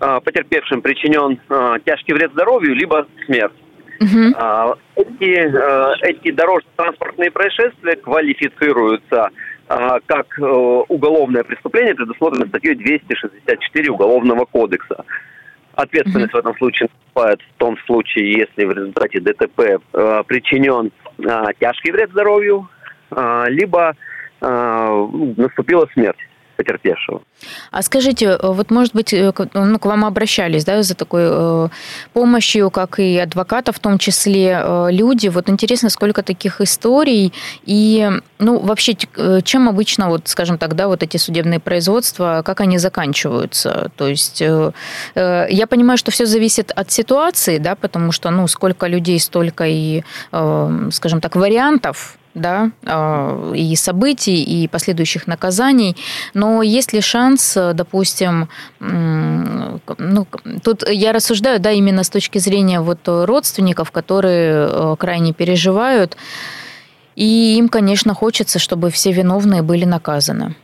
э, 0.00 0.20
потерпевшим 0.22 0.82
причинен 0.82 1.40
э, 1.48 1.74
тяжкий 1.84 2.12
вред 2.12 2.32
здоровью, 2.32 2.74
либо 2.74 3.06
смерть. 3.24 3.54
Угу. 4.02 4.34
А, 4.36 4.74
эти, 4.96 5.56
а, 5.56 5.94
эти 6.02 6.30
дорожно-транспортные 6.32 7.30
происшествия 7.30 7.96
квалифицируются 7.96 9.30
а, 9.68 10.00
как 10.06 10.26
а, 10.38 10.44
уголовное 10.88 11.44
преступление, 11.44 11.94
предусмотрено 11.94 12.46
статьей 12.46 12.74
264 12.74 13.90
Уголовного 13.90 14.44
кодекса. 14.44 15.04
Ответственность 15.74 16.32
mm 16.32 16.36
в 16.36 16.38
этом 16.38 16.56
случае 16.58 16.88
наступает 16.90 17.40
в 17.40 17.58
том 17.58 17.78
случае, 17.86 18.32
если 18.32 18.64
в 18.64 18.72
результате 18.72 19.20
ДТП 19.20 19.80
а, 19.92 20.22
причинен 20.24 20.92
тяжкий 21.60 21.92
вред 21.92 22.10
здоровью, 22.10 22.68
либо 23.46 23.94
наступила 24.40 25.86
смерть 25.92 26.18
потерпевшего. 26.62 27.22
А 27.70 27.82
скажите, 27.82 28.26
э, 28.26 28.38
вот, 28.42 28.70
может 28.70 28.94
быть, 28.94 29.12
э, 29.12 29.32
ну, 29.54 29.78
к 29.78 29.86
вам 29.86 30.04
обращались, 30.04 30.64
да, 30.64 30.82
за 30.82 30.94
такой 30.94 31.22
э, 31.24 31.68
помощью, 32.12 32.70
как 32.70 32.98
и 32.98 33.18
адвоката 33.18 33.72
в 33.72 33.78
том 33.78 33.98
числе, 33.98 34.60
э, 34.62 34.88
люди. 34.90 35.28
Вот 35.28 35.48
интересно, 35.48 35.90
сколько 35.90 36.22
таких 36.22 36.60
историй 36.60 37.32
и, 37.64 38.10
ну, 38.38 38.58
вообще, 38.58 38.96
э, 39.16 39.40
чем 39.42 39.68
обычно, 39.68 40.08
вот, 40.08 40.28
скажем 40.28 40.58
так, 40.58 40.74
да, 40.74 40.86
вот 40.86 41.02
эти 41.02 41.16
судебные 41.16 41.58
производства, 41.58 42.42
как 42.44 42.60
они 42.60 42.78
заканчиваются? 42.78 43.90
То 43.96 44.08
есть 44.08 44.42
э, 44.42 44.72
я 45.14 45.66
понимаю, 45.66 45.98
что 45.98 46.10
все 46.10 46.26
зависит 46.26 46.70
от 46.70 46.90
ситуации, 46.90 47.58
да, 47.58 47.74
потому 47.74 48.12
что, 48.12 48.30
ну, 48.30 48.46
сколько 48.46 48.86
людей, 48.86 49.18
столько 49.18 49.64
и, 49.66 50.02
скажем 50.30 51.20
так, 51.20 51.36
вариантов 51.36 52.16
да, 52.34 52.70
а, 52.86 53.52
и 53.54 53.74
событий, 53.76 54.42
и 54.42 54.68
последующих 54.68 55.26
наказаний. 55.26 55.96
Но 56.34 56.62
есть 56.62 56.92
ли 56.92 57.00
шанс, 57.00 57.56
допустим, 57.74 58.48
ну, 58.80 60.26
тут 60.62 60.88
я 60.88 61.12
рассуждаю, 61.12 61.60
да, 61.60 61.70
именно 61.70 62.02
с 62.04 62.10
точки 62.10 62.38
зрения 62.38 62.80
вот 62.80 63.00
родственников, 63.06 63.90
которые 63.90 64.68
э, 64.68 64.96
крайне 64.98 65.32
переживают, 65.32 66.16
и 67.16 67.58
им, 67.58 67.68
конечно, 67.68 68.14
хочется, 68.14 68.58
чтобы 68.58 68.90
все 68.90 69.12
виновные 69.12 69.62
были 69.62 69.84
наказаны. 69.84 70.54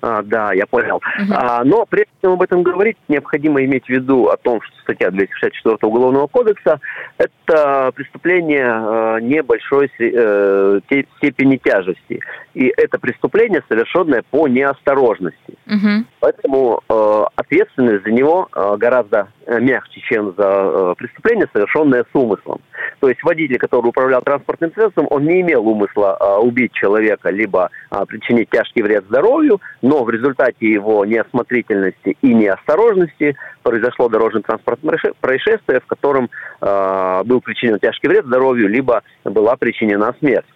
А, 0.00 0.22
да, 0.22 0.52
я 0.52 0.66
понял. 0.66 0.96
Угу. 0.96 1.32
А, 1.34 1.64
но 1.64 1.84
прежде 1.86 2.12
чем 2.22 2.32
об 2.32 2.42
этом 2.42 2.62
говорить, 2.62 2.96
необходимо 3.08 3.64
иметь 3.64 3.86
в 3.86 3.88
виду 3.88 4.28
о 4.28 4.36
том, 4.36 4.60
что 4.62 4.77
статья 4.88 5.10
264 5.10 5.76
Уголовного 5.82 6.26
кодекса– 6.26 6.80
это 7.18 7.92
преступление 7.94 8.66
э, 8.66 9.20
небольшой 9.20 9.90
э, 9.98 10.80
степени 11.18 11.56
тяжести. 11.56 12.20
И 12.54 12.72
это 12.76 12.98
преступление, 12.98 13.62
совершенное 13.68 14.22
по 14.30 14.48
неосторожности. 14.48 15.54
Угу. 15.66 16.04
Поэтому 16.20 16.80
э, 16.88 17.24
ответственность 17.36 18.04
за 18.04 18.10
него 18.10 18.48
гораздо 18.52 19.28
мягче, 19.46 20.00
чем 20.00 20.34
за 20.36 20.94
преступление, 20.96 21.46
совершенное 21.52 22.04
с 22.04 22.14
умыслом. 22.14 22.60
То 23.00 23.08
есть 23.08 23.22
водитель, 23.22 23.58
который 23.58 23.86
управлял 23.86 24.22
транспортным 24.22 24.72
средством, 24.72 25.06
он 25.10 25.24
не 25.24 25.40
имел 25.40 25.66
умысла 25.66 26.18
убить 26.40 26.72
человека, 26.72 27.30
либо 27.30 27.70
причинить 28.08 28.50
тяжкий 28.50 28.82
вред 28.82 29.04
здоровью, 29.06 29.60
но 29.80 30.04
в 30.04 30.10
результате 30.10 30.70
его 30.70 31.04
неосмотрительности 31.04 32.16
и 32.20 32.34
неосторожности 32.34 33.36
произошло 33.62 34.08
дорожно-транспортное 34.08 34.77
происшествие, 35.20 35.80
в 35.80 35.86
котором 35.86 36.30
э, 36.60 37.22
был 37.24 37.40
причинен 37.40 37.78
тяжкий 37.78 38.08
вред 38.08 38.26
здоровью, 38.26 38.68
либо 38.68 39.02
была 39.24 39.56
причинена 39.56 40.14
смерть. 40.18 40.46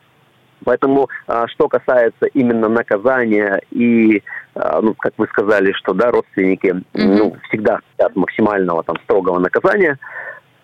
Поэтому, 0.64 1.08
э, 1.26 1.44
что 1.48 1.68
касается 1.68 2.26
именно 2.26 2.68
наказания 2.68 3.60
и, 3.70 4.22
э, 4.54 4.80
ну, 4.80 4.94
как 4.94 5.14
вы 5.16 5.26
сказали, 5.28 5.72
что 5.72 5.92
да, 5.92 6.10
родственники 6.10 6.66
mm-hmm. 6.66 6.82
ну, 6.94 7.36
всегда 7.48 7.80
хотят 7.90 8.16
максимального 8.16 8.82
там 8.82 8.96
строгого 9.04 9.38
наказания, 9.38 9.98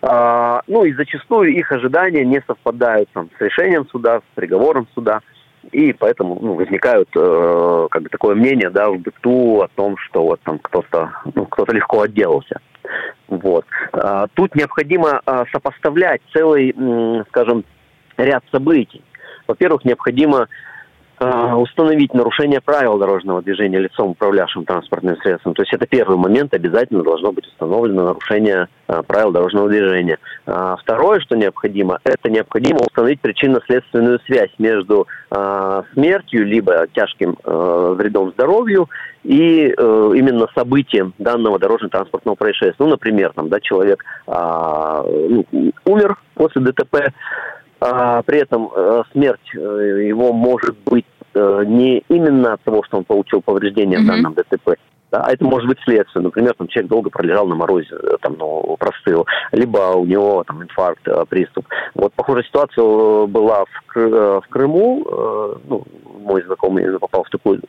э, 0.01 0.59
ну 0.67 0.83
и 0.85 0.93
зачастую 0.93 1.53
их 1.53 1.71
ожидания 1.71 2.25
не 2.25 2.41
совпадают 2.45 3.09
там, 3.13 3.29
с 3.37 3.41
решением 3.41 3.87
суда, 3.89 4.19
с 4.19 4.35
приговором 4.35 4.87
суда. 4.93 5.21
И 5.71 5.91
поэтому 5.93 6.39
ну, 6.41 6.53
возникают 6.53 7.09
э, 7.15 7.87
как 7.91 8.03
бы 8.03 8.09
такое 8.09 8.33
мнение 8.33 8.69
да, 8.69 8.89
в 8.89 8.97
быту 8.97 9.61
о 9.61 9.67
том, 9.67 9.97
что 9.97 10.23
вот 10.23 10.39
там 10.41 10.57
кто-то 10.59 11.11
ну, 11.35 11.45
кто-то 11.45 11.73
легко 11.75 12.01
отделался. 12.01 12.61
Вот. 13.27 13.65
А, 13.93 14.27
тут 14.33 14.55
необходимо 14.55 15.21
а, 15.25 15.45
сопоставлять 15.51 16.21
целый, 16.33 16.75
скажем, 17.29 17.63
ряд 18.17 18.43
событий. 18.51 19.03
Во-первых, 19.47 19.85
необходимо 19.85 20.47
установить 21.19 22.13
нарушение 22.13 22.61
правил 22.61 22.97
дорожного 22.97 23.41
движения 23.41 23.79
лицом, 23.79 24.11
управлявшим 24.11 24.63
транспортным 24.63 25.17
средством. 25.17 25.53
То 25.53 25.63
есть 25.63 25.73
это 25.73 25.85
первый 25.85 26.17
момент, 26.17 26.53
обязательно 26.53 27.03
должно 27.03 27.31
быть 27.31 27.45
установлено 27.47 28.05
нарушение 28.05 28.67
а, 28.87 29.03
правил 29.03 29.31
дорожного 29.31 29.67
движения. 29.67 30.17
А, 30.45 30.77
второе, 30.77 31.19
что 31.19 31.35
необходимо, 31.35 31.99
это 32.03 32.29
необходимо 32.29 32.79
установить 32.79 33.21
причинно-следственную 33.21 34.19
связь 34.25 34.51
между 34.57 35.07
смертью 35.93 36.43
либо 36.43 36.87
тяжким 36.87 37.37
вредом 37.43 38.31
здоровью 38.31 38.89
и 39.23 39.67
именно 39.67 40.47
событием 40.55 41.13
данного 41.19 41.59
дорожно-транспортного 41.59 42.33
происшествия. 42.33 42.75
Ну, 42.79 42.87
например, 42.87 43.31
там, 43.35 43.47
да, 43.47 43.59
человек 43.59 44.03
ну, 44.25 45.45
умер 45.85 46.17
после 46.33 46.61
ДТП, 46.61 47.13
а, 47.79 48.21
при 48.23 48.39
этом 48.39 48.69
э, 48.75 49.03
смерть 49.11 49.49
э, 49.55 49.57
его 50.07 50.33
может 50.33 50.77
быть 50.85 51.05
э, 51.33 51.63
не 51.65 52.03
именно 52.09 52.53
от 52.53 52.61
того, 52.63 52.83
что 52.83 52.97
он 52.97 53.03
получил 53.05 53.41
повреждения 53.41 53.97
mm-hmm. 53.97 54.03
в 54.03 54.07
данном 54.07 54.33
ДТП, 54.33 54.75
да, 55.11 55.21
а 55.23 55.31
это 55.31 55.43
может 55.43 55.67
быть 55.67 55.79
следствие. 55.83 56.23
Например, 56.23 56.53
там 56.53 56.67
человек 56.67 56.89
долго 56.89 57.09
пролежал 57.09 57.47
на 57.47 57.55
морозе, 57.55 57.97
там, 58.21 58.35
ну, 58.37 58.75
простыл, 58.77 59.25
либо 59.51 59.95
у 59.95 60.05
него 60.05 60.43
там 60.45 60.61
инфаркт, 60.61 61.07
приступ. 61.29 61.65
Вот 61.95 62.13
похожая 62.13 62.43
ситуация 62.43 63.25
была 63.25 63.65
в, 63.65 63.95
в 63.95 64.43
Крыму. 64.49 65.59
Ну, 65.67 65.83
мой 66.21 66.43
знакомый 66.43 66.99
попал 66.99 67.23
в 67.23 67.29
такую 67.29 67.59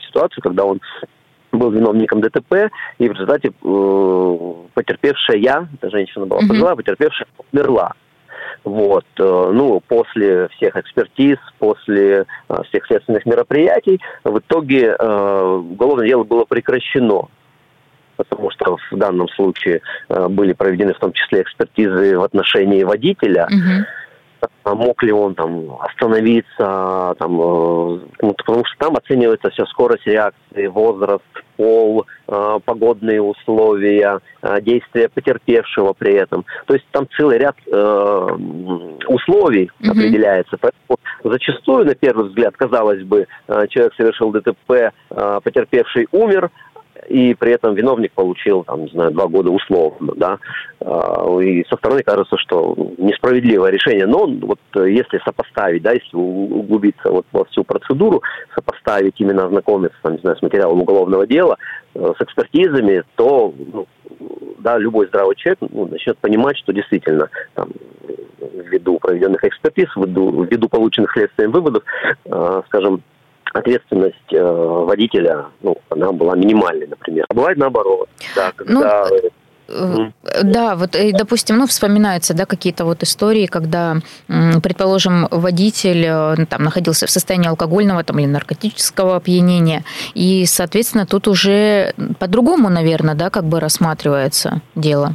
ситуацию, 0.00 0.42
когда 0.42 0.64
он 0.64 0.80
был 1.52 1.70
виновником 1.70 2.20
ДТП, 2.20 2.70
и 2.98 3.08
в 3.08 3.12
результате 3.12 3.48
э, 3.48 4.52
потерпевшая, 4.74 5.68
эта 5.74 5.90
женщина 5.90 6.26
была 6.26 6.40
пожилая, 6.40 6.76
потерпевшая 6.76 7.28
умерла. 7.52 7.94
Вот, 8.64 9.04
э, 9.18 9.50
ну, 9.52 9.80
после 9.86 10.48
всех 10.48 10.76
экспертиз, 10.76 11.38
после 11.58 12.26
э, 12.48 12.62
всех 12.68 12.86
следственных 12.86 13.26
мероприятий, 13.26 14.00
в 14.24 14.38
итоге 14.38 14.96
э, 14.98 15.42
уголовное 15.42 16.06
дело 16.06 16.24
было 16.24 16.44
прекращено 16.44 17.28
потому 18.16 18.50
что 18.50 18.76
в 18.90 18.96
данном 18.96 19.28
случае 19.28 19.80
были 20.08 20.52
проведены 20.52 20.92
в 20.92 20.98
том 20.98 21.12
числе 21.12 21.42
экспертизы 21.42 22.18
в 22.18 22.24
отношении 22.24 22.82
водителя. 22.82 23.46
Угу 23.46 23.86
мог 24.64 25.02
ли 25.02 25.12
он 25.12 25.34
там 25.34 25.78
остановиться, 25.80 27.14
там, 27.18 27.36
ну, 27.36 28.34
потому 28.36 28.64
что 28.64 28.78
там 28.78 28.96
оценивается 28.96 29.50
вся 29.50 29.66
скорость 29.66 30.06
реакции, 30.06 30.66
возраст, 30.66 31.24
пол, 31.56 32.06
э, 32.28 32.58
погодные 32.64 33.20
условия, 33.20 34.20
э, 34.42 34.60
действия 34.62 35.08
потерпевшего 35.08 35.92
при 35.92 36.14
этом. 36.14 36.44
То 36.66 36.74
есть 36.74 36.86
там 36.92 37.06
целый 37.16 37.38
ряд 37.38 37.56
э, 37.66 38.36
условий 39.08 39.70
mm-hmm. 39.80 39.90
определяется. 39.90 40.56
Поэтому 40.60 40.98
зачастую, 41.24 41.84
на 41.86 41.94
первый 41.94 42.28
взгляд, 42.28 42.56
казалось 42.56 43.02
бы, 43.02 43.26
э, 43.48 43.66
человек 43.68 43.94
совершил 43.94 44.30
ДТП, 44.30 44.70
э, 44.70 45.40
потерпевший 45.42 46.06
умер, 46.12 46.50
и 47.08 47.34
при 47.34 47.52
этом 47.52 47.74
виновник 47.74 48.12
получил, 48.12 48.64
там, 48.64 48.84
не 48.84 48.90
знаю, 48.90 49.12
два 49.12 49.26
года 49.26 49.50
условно, 49.50 50.12
да, 50.16 50.38
а, 50.80 51.38
и 51.40 51.64
со 51.68 51.76
стороны 51.76 52.02
кажется, 52.02 52.36
что 52.38 52.74
несправедливое 52.98 53.70
решение, 53.70 54.06
но 54.06 54.26
вот 54.26 54.60
если 54.74 55.18
сопоставить, 55.24 55.82
да, 55.82 55.92
если 55.92 56.16
углубиться 56.16 57.10
вот 57.10 57.26
во 57.32 57.44
всю 57.46 57.64
процедуру, 57.64 58.22
сопоставить, 58.54 59.14
именно 59.18 59.46
ознакомиться, 59.46 59.98
там, 60.02 60.14
не 60.14 60.18
знаю, 60.20 60.36
с 60.36 60.42
материалом 60.42 60.82
уголовного 60.82 61.26
дела, 61.26 61.56
э, 61.94 62.12
с 62.18 62.22
экспертизами, 62.22 63.04
то, 63.16 63.52
ну, 63.72 63.86
да, 64.58 64.78
любой 64.78 65.06
здравый 65.06 65.36
человек 65.36 65.58
ну, 65.70 65.86
начнет 65.86 66.18
понимать, 66.18 66.56
что 66.58 66.72
действительно 66.72 67.28
там, 67.54 67.70
ввиду 68.40 68.98
проведенных 68.98 69.44
экспертиз, 69.44 69.88
ввиду, 69.96 70.44
ввиду 70.44 70.68
полученных 70.68 71.12
следствием 71.12 71.52
выводов, 71.52 71.82
э, 72.24 72.62
скажем, 72.66 73.02
ответственность 73.52 74.32
э, 74.32 74.42
водителя, 74.42 75.46
ну, 75.62 75.76
она 75.90 76.12
была 76.12 76.36
минимальной, 76.36 76.86
например. 76.86 77.26
А 77.28 77.34
бывает 77.34 77.58
наоборот, 77.58 78.08
да, 78.34 78.52
когда... 78.54 79.06
Ну... 79.10 79.24
Э, 79.68 80.42
да, 80.42 80.76
вот, 80.76 80.96
допустим, 81.12 81.58
ну, 81.58 81.66
вспоминаются, 81.66 82.34
да, 82.34 82.46
какие-то 82.46 82.84
вот 82.84 83.02
истории, 83.02 83.46
когда, 83.46 83.96
предположим, 84.26 85.28
водитель 85.30 86.04
э, 86.06 86.46
там 86.48 86.62
находился 86.62 87.06
в 87.06 87.10
состоянии 87.10 87.48
алкогольного 87.48 88.02
там, 88.02 88.18
или 88.18 88.26
наркотического 88.26 89.16
опьянения, 89.16 89.84
и, 90.14 90.46
соответственно, 90.46 91.06
тут 91.06 91.28
уже 91.28 91.92
по-другому, 92.18 92.70
наверное, 92.70 93.14
да, 93.14 93.30
как 93.30 93.44
бы 93.44 93.60
рассматривается 93.60 94.62
дело. 94.74 95.14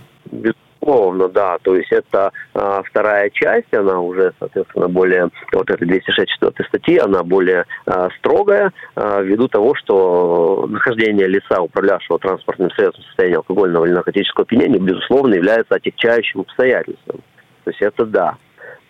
Безусловно, 0.84 1.30
да. 1.30 1.58
То 1.62 1.76
есть 1.76 1.92
это 1.92 2.32
а, 2.54 2.82
вторая 2.84 3.30
часть, 3.30 3.74
она 3.74 4.00
уже, 4.00 4.34
соответственно, 4.40 4.88
более, 4.88 5.30
вот 5.54 5.70
эта 5.70 5.86
264 5.86 6.68
статьи, 6.68 6.98
она 6.98 7.24
более 7.24 7.66
а, 7.86 8.10
строгая, 8.18 8.72
а, 8.96 9.22
ввиду 9.22 9.48
того, 9.48 9.76
что 9.76 10.66
нахождение 10.70 11.28
лица, 11.28 11.62
управлявшего 11.62 12.20
транспортным 12.20 12.70
средством 12.72 13.04
в 13.04 13.08
состоянии 13.08 13.38
алкогольного 13.38 13.86
или 13.86 13.94
наркотического 13.94 14.44
опьянения, 14.44 14.80
безусловно, 14.80 15.36
является 15.36 15.76
отягчающим 15.76 16.42
обстоятельством. 16.42 17.22
То 17.64 17.72
есть 17.72 17.82
это 17.82 18.06
да 18.06 18.38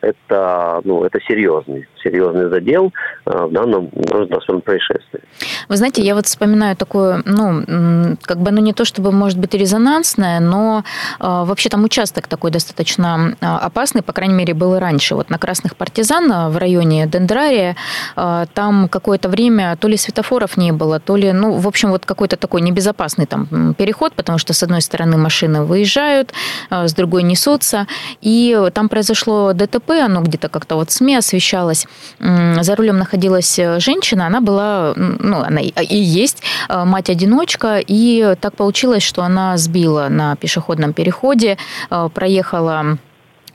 это, 0.04 0.82
ну, 0.84 1.04
это 1.04 1.20
серьезный, 1.28 1.88
серьезный 2.04 2.50
задел 2.50 2.92
э, 3.26 3.46
в 3.46 3.52
данном 3.52 3.90
дорожно-транспортном 3.94 4.62
происшествии. 4.62 5.22
Вы 5.70 5.78
знаете, 5.78 6.02
я 6.02 6.16
вот 6.16 6.26
вспоминаю 6.26 6.76
такое, 6.76 7.24
ну, 7.26 8.18
как 8.22 8.40
бы, 8.40 8.52
ну, 8.52 8.62
не 8.62 8.74
то 8.74 8.86
чтобы, 8.86 9.12
может 9.12 9.40
быть, 9.40 9.54
резонансное, 9.54 10.40
но 10.40 10.84
э, 11.20 11.24
вообще 11.24 11.70
там 11.70 11.84
участок 11.84 12.28
такой 12.28 12.52
достаточно 12.52 13.36
э, 13.40 13.46
опасный, 13.46 14.02
по 14.02 14.14
крайней 14.14 14.34
мере, 14.34 14.54
был 14.54 14.76
и 14.76 14.80
раньше. 14.80 15.16
Вот 15.16 15.30
на 15.30 15.38
Красных 15.38 15.76
Партизан 15.76 16.52
в 16.52 16.58
районе 16.58 17.08
Дендрария 17.08 17.76
там 18.16 18.88
какое-то 18.90 19.30
время 19.30 19.76
то 19.80 19.88
ли 19.88 19.98
светофоров 19.98 20.58
не 20.58 20.72
было, 20.72 21.00
то 21.00 21.16
ли, 21.16 21.32
ну, 21.32 21.54
в 21.54 21.68
общем, 21.68 21.92
вот 21.92 22.06
какой-то 22.06 22.38
такой 22.38 22.62
небезопасный 22.62 23.26
там 23.26 23.74
переход, 23.74 24.14
потому 24.14 24.38
что 24.38 24.54
с 24.54 24.64
одной 24.64 24.82
стороны 24.82 25.18
машины 25.18 25.64
выезжают, 25.64 26.34
с 26.70 26.94
другой 26.94 27.24
несутся, 27.24 27.88
и 28.22 28.70
там 28.74 28.90
произошло 28.90 29.54
ДТП, 29.54 29.93
оно 30.02 30.22
где-то 30.22 30.50
как-то 30.50 30.76
вот 30.76 30.92
СМИ 30.92 31.18
освещалось. 31.18 31.88
За 32.20 32.76
рулем 32.76 32.98
находилась 32.98 33.60
э, 33.60 33.80
женщина, 33.80 34.28
она 34.28 34.42
была, 34.42 34.94
ну, 34.96 35.42
она 35.42 35.62
и 35.62 35.96
есть 35.96 36.44
э, 36.70 36.84
мать-одиночка, 36.84 37.80
и 37.80 38.36
так 38.40 38.56
получилось, 38.56 39.04
что 39.04 39.24
она 39.24 39.58
сбила 39.58 40.08
на 40.10 40.36
пешеходном 40.36 40.94
переходе, 40.94 41.58
э, 41.90 42.10
проехала 42.14 42.98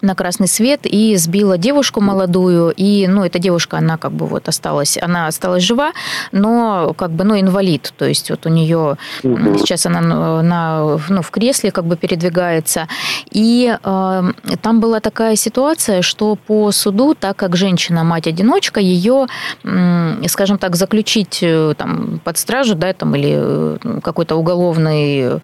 на 0.00 0.14
красный 0.14 0.48
свет 0.48 0.80
и 0.84 1.16
сбила 1.16 1.58
девушку 1.58 2.00
молодую. 2.00 2.72
И, 2.76 3.06
ну, 3.08 3.24
эта 3.24 3.38
девушка, 3.38 3.78
она 3.78 3.96
как 3.96 4.12
бы 4.12 4.26
вот 4.26 4.48
осталась, 4.48 4.98
она 5.00 5.26
осталась 5.26 5.62
жива, 5.62 5.92
но 6.32 6.94
как 6.96 7.11
бы, 7.11 7.24
ну, 7.24 7.38
инвалид. 7.38 7.92
То 7.96 8.04
есть 8.06 8.30
вот 8.30 8.46
у 8.46 8.48
нее 8.48 8.96
сейчас 9.22 9.87
она 9.87 10.00
на, 10.00 10.98
ну, 11.08 11.22
в 11.22 11.30
кресле 11.30 11.70
как 11.70 11.84
бы 11.84 11.96
передвигается. 11.96 12.88
И 13.30 13.76
э, 13.82 14.22
там 14.62 14.80
была 14.80 15.00
такая 15.00 15.37
ситуация, 15.37 16.02
что 16.02 16.37
по 16.37 16.70
суду, 16.72 17.14
так 17.14 17.37
как 17.37 17.56
женщина 17.56 18.04
мать-одиночка, 18.04 18.80
ее, 18.80 19.26
э, 19.64 20.28
скажем 20.28 20.58
так, 20.58 20.76
заключить 20.76 21.40
э, 21.42 21.74
там, 21.76 22.20
под 22.24 22.38
стражу, 22.38 22.74
да, 22.74 22.92
там, 22.92 23.14
или 23.14 23.34
э, 23.37 24.00
какой-то 24.02 24.37
уголовный 24.37 25.40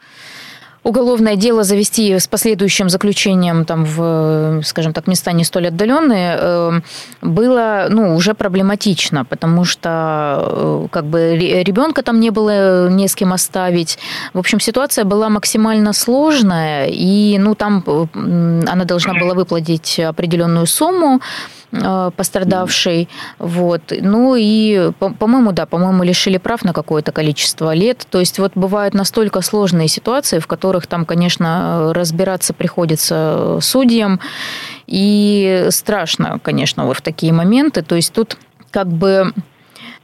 уголовное 0.84 1.36
дело 1.36 1.64
завести 1.64 2.18
с 2.18 2.28
последующим 2.28 2.88
заключением 2.88 3.64
там 3.64 3.84
в, 3.84 4.62
скажем 4.64 4.92
так, 4.92 5.06
места 5.06 5.32
не 5.32 5.44
столь 5.44 5.68
отдаленные, 5.68 6.36
э, 6.38 6.80
было 7.22 7.86
ну, 7.90 8.14
уже 8.14 8.34
проблематично, 8.34 9.24
потому 9.24 9.64
что 9.64 9.88
э, 10.46 10.88
как 10.90 11.06
бы 11.06 11.36
ребенка 11.36 12.02
там 12.02 12.20
не 12.20 12.30
было 12.30 12.88
не 12.90 13.08
с 13.08 13.14
кем 13.14 13.32
оставить. 13.32 13.98
В 14.34 14.38
общем, 14.38 14.60
ситуация 14.60 15.04
была 15.04 15.30
максимально 15.30 15.92
сложная, 15.94 16.86
и 16.86 17.38
ну, 17.38 17.54
там 17.54 17.82
э, 17.86 18.06
она 18.14 18.84
должна 18.84 19.14
была 19.14 19.34
выплатить 19.34 19.98
определенную 19.98 20.66
сумму, 20.66 21.20
Э, 21.82 22.10
пострадавшей. 22.16 23.08
Вот. 23.38 23.92
Ну 24.00 24.36
и, 24.38 24.92
по-моему, 24.98 25.52
да, 25.52 25.66
по-моему, 25.66 26.04
лишили 26.04 26.38
прав 26.38 26.64
на 26.64 26.72
какое-то 26.72 27.12
количество 27.12 27.74
лет. 27.74 28.06
То 28.10 28.20
есть 28.20 28.38
вот 28.38 28.52
бывают 28.54 28.94
настолько 28.94 29.40
сложные 29.40 29.88
ситуации, 29.88 30.38
в 30.38 30.46
которых 30.46 30.86
там, 30.86 31.04
конечно, 31.04 31.92
разбираться 31.92 32.54
приходится 32.54 33.58
судьям. 33.60 34.20
И 34.86 35.66
страшно, 35.70 36.38
конечно, 36.42 36.86
вот 36.86 36.98
в 36.98 37.02
такие 37.02 37.32
моменты. 37.32 37.82
То 37.82 37.96
есть 37.96 38.12
тут 38.12 38.36
как 38.70 38.88
бы 38.88 39.32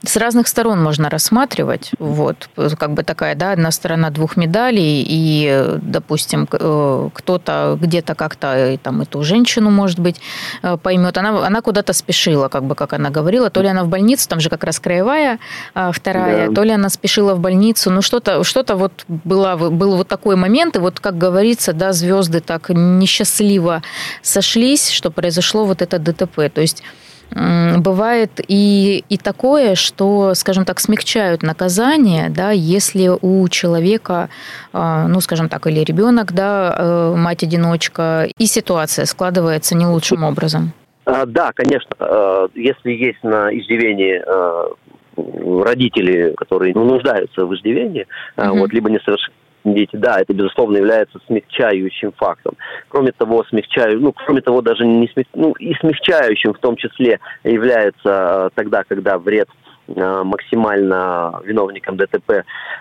с 0.02 0.16
разных 0.16 0.48
сторон 0.48 0.82
можно 0.82 1.10
рассматривать. 1.10 1.92
Вот, 1.98 2.48
как 2.78 2.94
бы 2.94 3.02
такая, 3.02 3.34
да, 3.34 3.52
одна 3.52 3.70
сторона 3.70 4.10
двух 4.10 4.36
медалей, 4.36 5.04
и, 5.06 5.76
допустим, 5.82 6.48
э, 6.50 7.08
кто-то 7.12 7.78
где-то 7.80 8.14
как-то 8.14 8.78
там 8.82 9.02
эту 9.02 9.22
женщину, 9.22 9.70
может 9.70 9.98
быть, 9.98 10.20
э, 10.62 10.76
поймет. 10.76 11.18
Она, 11.18 11.46
она 11.46 11.60
куда-то 11.60 11.92
спешила, 11.92 12.48
как 12.48 12.64
бы, 12.64 12.74
как 12.74 12.94
она 12.94 13.10
говорила. 13.10 13.50
То 13.50 13.60
ли 13.60 13.68
она 13.68 13.84
в 13.84 13.88
больницу, 13.88 14.28
там 14.28 14.40
же 14.40 14.48
как 14.48 14.64
раз 14.64 14.80
краевая 14.80 15.38
а, 15.74 15.92
вторая, 15.92 16.48
да. 16.48 16.54
то 16.54 16.62
ли 16.62 16.70
она 16.70 16.88
спешила 16.88 17.34
в 17.34 17.40
больницу. 17.40 17.90
Ну, 17.90 18.02
что-то 18.02 18.42
что 18.44 18.64
вот 18.76 19.04
было, 19.08 19.56
был 19.56 19.96
вот 19.96 20.08
такой 20.08 20.36
момент, 20.36 20.76
и 20.76 20.78
вот, 20.78 21.00
как 21.00 21.18
говорится, 21.18 21.72
да, 21.72 21.92
звезды 21.92 22.40
так 22.40 22.70
несчастливо 22.70 23.82
сошлись, 24.22 24.90
что 24.90 25.10
произошло 25.10 25.64
вот 25.64 25.82
это 25.82 25.98
ДТП. 25.98 26.48
То 26.52 26.60
есть 26.60 26.82
бывает 27.30 28.40
и, 28.48 29.04
и 29.08 29.16
такое, 29.16 29.74
что, 29.74 30.34
скажем 30.34 30.64
так, 30.64 30.80
смягчают 30.80 31.42
наказание, 31.42 32.28
да, 32.28 32.50
если 32.50 33.08
у 33.08 33.48
человека, 33.48 34.28
а, 34.72 35.06
ну, 35.08 35.20
скажем 35.20 35.48
так, 35.48 35.66
или 35.66 35.80
ребенок, 35.80 36.32
да, 36.32 36.74
э, 36.76 37.14
мать-одиночка, 37.16 38.28
и 38.36 38.46
ситуация 38.46 39.04
складывается 39.04 39.76
не 39.76 39.86
лучшим 39.86 40.24
образом. 40.24 40.72
А, 41.04 41.26
да, 41.26 41.52
конечно. 41.54 41.94
Э, 41.98 42.48
если 42.54 42.90
есть 42.90 43.22
на 43.22 43.50
иждивении 43.52 44.22
э, 44.24 45.64
родители, 45.64 46.34
которые 46.36 46.74
ну, 46.74 46.84
нуждаются 46.84 47.46
в 47.46 47.54
иждивении, 47.54 48.06
угу. 48.36 48.58
вот, 48.58 48.72
либо 48.72 48.90
несовершеннолетние 48.90 49.39
дети, 49.64 49.96
да, 49.96 50.20
это, 50.20 50.32
безусловно, 50.32 50.76
является 50.76 51.18
смягчающим 51.26 52.12
фактом. 52.12 52.56
Кроме 52.88 53.12
того, 53.12 53.44
смягчаю, 53.44 54.00
ну, 54.00 54.12
кроме 54.12 54.40
того, 54.40 54.60
даже 54.62 54.86
не 54.86 55.08
смяг, 55.08 55.26
ну, 55.34 55.52
и 55.52 55.74
смягчающим 55.74 56.54
в 56.54 56.58
том 56.58 56.76
числе 56.76 57.20
является 57.44 58.00
э, 58.04 58.50
тогда, 58.54 58.84
когда 58.84 59.18
вред 59.18 59.48
э, 59.88 60.22
максимально 60.24 61.40
виновником 61.44 61.96
ДТП 61.96 62.30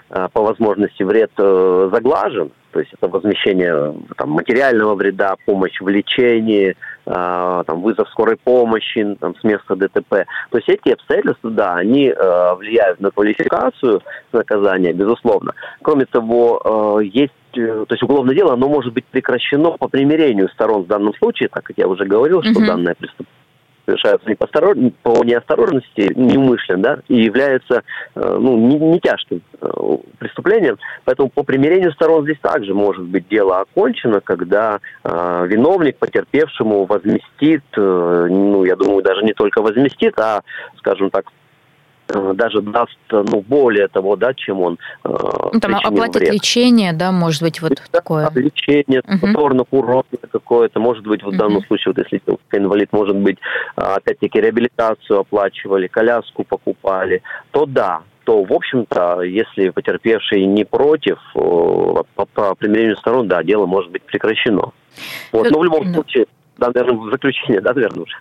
э, 0.10 0.28
по 0.32 0.42
возможности 0.42 1.04
вред 1.04 1.32
заглажен, 1.38 2.52
то 2.72 2.80
есть 2.80 2.94
это 2.94 3.08
возмещение 3.08 3.96
там, 4.16 4.32
материального 4.32 4.96
вреда, 4.96 5.36
помощь 5.46 5.80
в 5.82 5.88
лечении, 5.88 6.76
там, 7.06 7.82
вызов 7.82 8.10
скорой 8.10 8.38
помощи 8.38 9.18
там, 9.20 9.36
с 9.36 9.44
места 9.44 9.76
ДТП. 9.76 10.26
То 10.52 10.58
есть 10.58 10.70
эти 10.70 10.94
обстоятельства, 10.94 11.50
да, 11.50 11.76
они 11.76 12.08
э, 12.08 12.56
влияют 12.56 13.00
на 13.00 13.12
квалификацию 13.12 14.02
наказания, 14.32 14.94
безусловно. 14.94 15.54
Кроме 15.82 16.06
того, 16.06 17.00
э, 17.02 17.06
есть 17.06 17.34
то 17.52 17.88
есть 17.90 18.04
уголовное 18.04 18.36
дело, 18.36 18.54
оно 18.54 18.70
может 18.70 18.94
быть 18.94 19.06
прекращено 19.06 19.72
по 19.72 19.88
примирению 19.88 20.50
сторон 20.50 20.84
в 20.84 20.88
данном 20.88 21.16
случае, 21.16 21.50
так 21.50 21.64
как 21.64 21.78
я 21.78 21.88
уже 21.88 22.06
говорил, 22.06 22.44
что 22.44 22.62
uh-huh. 22.62 22.68
данное 22.68 22.94
преступление 22.94 23.39
совершаются 23.90 24.30
не 24.30 24.36
по, 24.36 24.48
по 25.04 25.24
неосторожности, 25.24 26.12
неумышленно, 26.16 26.82
да, 26.82 27.00
и 27.08 27.22
является 27.22 27.84
э, 28.16 28.38
ну, 28.40 28.58
не, 28.58 28.78
не 28.78 29.00
тяжким 29.00 29.42
э, 29.62 29.68
преступлением. 30.20 30.78
Поэтому 31.06 31.30
по 31.30 31.44
примирению 31.44 31.92
сторон 31.94 32.24
здесь 32.24 32.40
также 32.42 32.74
может 32.74 33.06
быть 33.06 33.28
дело 33.28 33.62
окончено, 33.62 34.22
когда 34.22 34.80
э, 35.04 35.46
виновник 35.48 35.98
потерпевшему 35.98 36.86
возместит, 36.86 37.64
э, 37.76 38.28
ну, 38.30 38.64
я 38.64 38.76
думаю, 38.76 39.04
даже 39.04 39.24
не 39.24 39.34
только 39.34 39.62
возместит, 39.62 40.20
а, 40.20 40.42
скажем 40.78 41.10
так, 41.10 41.26
даже 42.34 42.62
даст, 42.62 42.98
ну, 43.12 43.42
более 43.42 43.88
того, 43.88 44.16
да, 44.16 44.34
чем 44.34 44.62
он 44.62 44.78
э, 45.04 45.10
ну, 45.54 45.60
Там 45.60 45.76
оплатит 45.76 46.16
вред. 46.16 46.34
лечение, 46.34 46.94
да, 46.94 47.12
может 47.12 47.42
быть, 47.42 47.62
вот 47.62 47.72
да, 47.76 47.84
такое. 47.92 48.30
Лечение, 48.36 49.02
угу. 49.08 49.20
повторно 49.20 49.66
урон 49.72 50.04
какое-то, 50.32 50.80
может 50.80 51.06
быть, 51.06 51.24
вот 51.24 51.34
в 51.34 51.38
данном 51.38 51.64
случае, 51.66 51.94
вот 51.96 52.06
если 52.06 52.22
инвалид, 52.52 52.92
может 52.92 53.16
быть, 53.16 53.38
а, 53.76 53.96
опять-таки 53.96 54.40
реабилитацию 54.40 55.20
оплачивали, 55.20 55.88
коляску 55.88 56.44
покупали, 56.44 57.22
то 57.52 57.66
да, 57.66 58.02
то, 58.24 58.44
в 58.44 58.54
общем-то, 58.54 59.22
если 59.22 59.70
потерпевший 59.70 60.46
не 60.46 60.64
против, 60.64 61.18
по, 61.34 62.06
по 62.16 62.56
примирению 62.56 62.98
сторон, 62.98 63.28
да, 63.28 63.44
дело 63.44 63.66
может 63.66 63.92
быть 63.92 64.04
прекращено. 64.04 64.72
Вот. 65.32 65.50
Но 65.50 65.60
в 65.60 65.64
любом 65.64 65.94
случае, 65.94 66.28
да, 66.60 66.72
наверное, 66.74 67.00
в 67.00 67.12
заключение, 67.12 67.62
да, 67.62 67.74
наверное, 67.74 68.04
уже. 68.04 68.16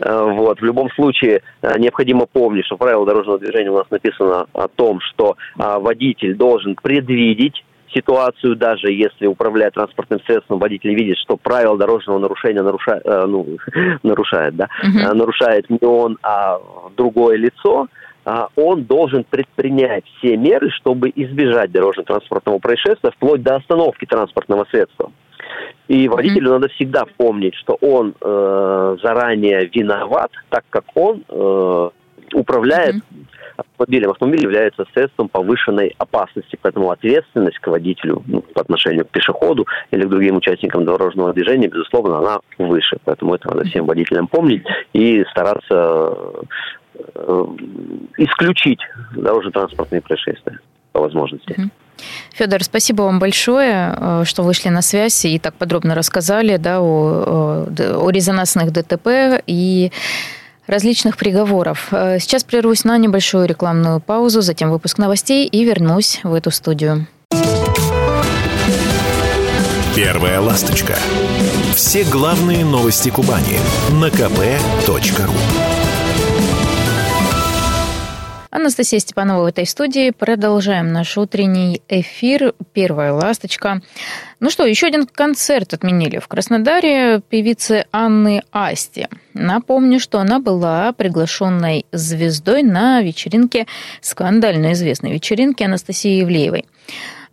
Э, 0.00 0.30
вот, 0.32 0.60
в 0.60 0.64
любом 0.64 0.90
случае, 0.90 1.42
э, 1.62 1.78
необходимо 1.78 2.26
помнить, 2.26 2.66
что 2.66 2.76
правило 2.76 3.06
дорожного 3.06 3.38
движения 3.38 3.70
у 3.70 3.78
нас 3.78 3.90
написано 3.90 4.46
о 4.52 4.68
том, 4.68 5.00
что 5.00 5.36
а, 5.58 5.78
водитель 5.78 6.34
должен 6.34 6.74
предвидеть 6.74 7.64
ситуацию, 7.94 8.56
даже 8.56 8.92
если 8.92 9.26
управляя 9.26 9.70
транспортным 9.70 10.20
средством, 10.26 10.58
водитель 10.58 10.94
видит, 10.94 11.16
что 11.18 11.36
правила 11.36 11.78
дорожного 11.78 12.18
нарушения 12.18 12.62
нарушает, 12.62 13.02
э, 13.04 13.24
ну, 13.26 13.46
нарушает, 14.02 14.56
да, 14.56 14.68
uh-huh. 14.82 15.14
нарушает 15.14 15.70
не 15.70 15.78
он, 15.82 16.18
а 16.22 16.58
другое 16.96 17.36
лицо, 17.36 17.86
а 18.24 18.48
он 18.56 18.84
должен 18.84 19.24
предпринять 19.24 20.04
все 20.18 20.36
меры, 20.36 20.70
чтобы 20.70 21.12
избежать 21.14 21.70
дорожно-транспортного 21.72 22.58
происшествия, 22.58 23.10
вплоть 23.10 23.42
до 23.42 23.56
остановки 23.56 24.06
транспортного 24.06 24.66
средства. 24.70 25.12
И 25.88 26.08
водителю 26.08 26.48
mm-hmm. 26.48 26.52
надо 26.52 26.68
всегда 26.68 27.04
помнить, 27.16 27.54
что 27.56 27.74
он 27.80 28.14
э, 28.20 28.96
заранее 29.02 29.66
виноват, 29.66 30.30
так 30.48 30.64
как 30.70 30.84
он 30.94 31.24
э, 31.28 31.90
управляет 32.32 32.96
mm-hmm. 32.96 33.26
автомобилем. 33.56 34.10
Автомобиль 34.10 34.42
является 34.42 34.86
средством 34.94 35.28
повышенной 35.28 35.94
опасности, 35.98 36.58
поэтому 36.60 36.90
ответственность 36.90 37.58
к 37.58 37.66
водителю 37.66 38.22
ну, 38.26 38.40
по 38.40 38.62
отношению 38.62 39.04
к 39.04 39.10
пешеходу 39.10 39.66
или 39.90 40.04
к 40.04 40.08
другим 40.08 40.36
участникам 40.36 40.86
дорожного 40.86 41.34
движения, 41.34 41.68
безусловно, 41.68 42.18
она 42.18 42.38
выше. 42.58 42.96
Поэтому 43.04 43.34
это 43.34 43.48
надо 43.48 43.64
всем 43.64 43.84
водителям 43.84 44.26
помнить 44.26 44.64
и 44.94 45.22
стараться 45.30 46.16
э, 46.94 47.46
исключить 48.16 48.80
дорожно-транспортные 49.14 50.00
происшествия 50.00 50.60
по 50.92 51.02
возможности. 51.02 51.52
Mm-hmm. 51.52 51.83
Федор, 52.32 52.64
спасибо 52.64 53.02
вам 53.02 53.18
большое, 53.18 53.94
э, 53.96 54.22
что 54.26 54.42
вышли 54.42 54.68
на 54.68 54.82
связь 54.82 55.24
и 55.24 55.38
так 55.38 55.54
подробно 55.54 55.94
рассказали 55.94 56.56
да, 56.56 56.80
о, 56.80 57.66
о 57.68 58.10
резонансных 58.10 58.72
ДТП 58.72 59.42
и 59.46 59.92
различных 60.66 61.16
приговоров. 61.16 61.88
Э, 61.92 62.18
сейчас 62.18 62.44
прервусь 62.44 62.84
на 62.84 62.98
небольшую 62.98 63.46
рекламную 63.46 64.00
паузу, 64.00 64.40
затем 64.40 64.70
выпуск 64.70 64.98
новостей 64.98 65.46
и 65.46 65.64
вернусь 65.64 66.20
в 66.22 66.34
эту 66.34 66.50
студию. 66.50 67.06
Первая 69.94 70.40
ласточка. 70.40 70.98
Все 71.74 72.04
главные 72.04 72.64
новости 72.64 73.10
Кубани 73.10 73.58
на 73.92 74.06
kp.ru 74.06 75.83
Анастасия 78.54 79.00
Степанова 79.00 79.42
в 79.42 79.46
этой 79.46 79.66
студии. 79.66 80.10
Продолжаем 80.10 80.92
наш 80.92 81.18
утренний 81.18 81.82
эфир. 81.88 82.54
Первая 82.72 83.12
ласточка. 83.12 83.82
Ну 84.38 84.48
что, 84.48 84.64
еще 84.64 84.86
один 84.86 85.06
концерт 85.06 85.74
отменили 85.74 86.18
в 86.20 86.28
Краснодаре 86.28 87.20
певицы 87.28 87.86
Анны 87.90 88.44
Асти. 88.52 89.08
Напомню, 89.32 89.98
что 89.98 90.20
она 90.20 90.38
была 90.38 90.92
приглашенной 90.92 91.84
звездой 91.90 92.62
на 92.62 93.02
вечеринке, 93.02 93.66
скандально 94.00 94.74
известной 94.74 95.10
вечеринке 95.14 95.64
Анастасии 95.64 96.20
Евлеевой. 96.20 96.64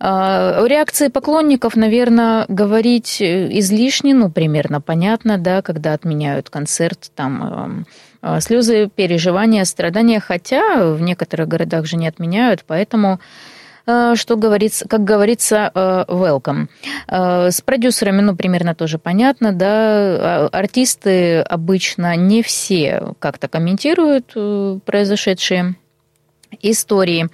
А, 0.00 0.60
о 0.60 0.66
реакции 0.66 1.06
поклонников, 1.06 1.76
наверное, 1.76 2.46
говорить 2.48 3.22
излишне, 3.22 4.12
ну, 4.12 4.28
примерно 4.28 4.80
понятно, 4.80 5.38
да, 5.38 5.62
когда 5.62 5.92
отменяют 5.92 6.50
концерт, 6.50 7.12
там 7.14 7.42
а, 7.44 7.70
слезы, 8.40 8.88
переживания, 8.88 9.64
страдания, 9.64 10.20
хотя 10.20 10.92
в 10.92 11.00
некоторых 11.00 11.48
городах 11.48 11.86
же 11.86 11.96
не 11.96 12.06
отменяют, 12.06 12.64
поэтому 12.66 13.20
а, 13.84 14.14
что 14.14 14.36
говорится, 14.36 14.86
как 14.88 15.04
говорится, 15.04 15.70
а, 15.74 16.04
welcome. 16.08 16.68
С 17.08 17.60
продюсерами, 17.62 18.20
ну, 18.20 18.36
примерно 18.36 18.74
тоже 18.74 18.98
понятно, 18.98 19.52
да, 19.52 20.46
артисты 20.48 21.40
обычно 21.40 22.16
не 22.16 22.42
все 22.42 23.14
как-то 23.18 23.48
комментируют 23.48 24.32
э, 24.34 24.78
произошедшие 24.84 25.74
истории. 26.60 27.28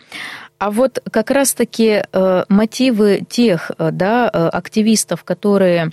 А 0.59 0.71
вот 0.71 1.01
как 1.11 1.31
раз-таки 1.31 2.03
э, 2.11 2.45
мотивы 2.49 3.25
тех 3.29 3.71
э, 3.79 3.91
да, 3.93 4.29
активистов, 4.29 5.25
которые 5.25 5.93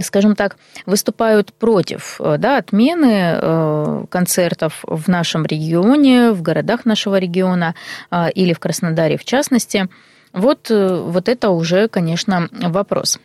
скажем 0.00 0.34
так, 0.34 0.56
выступают 0.86 1.52
против 1.52 2.20
э, 2.20 2.36
да, 2.38 2.58
отмены 2.58 3.38
э, 3.40 4.04
концертов 4.10 4.82
в 4.82 5.08
нашем 5.08 5.44
регионе, 5.44 6.32
в 6.32 6.42
городах 6.42 6.84
нашего 6.84 7.18
региона 7.18 7.74
э, 8.10 8.30
или 8.32 8.52
в 8.52 8.58
Краснодаре 8.58 9.18
в 9.18 9.24
частности. 9.24 9.88
Вот, 10.32 10.70
вот 10.70 11.28
это 11.28 11.50
уже, 11.50 11.88
конечно, 11.88 12.48
вопрос. 12.52 13.18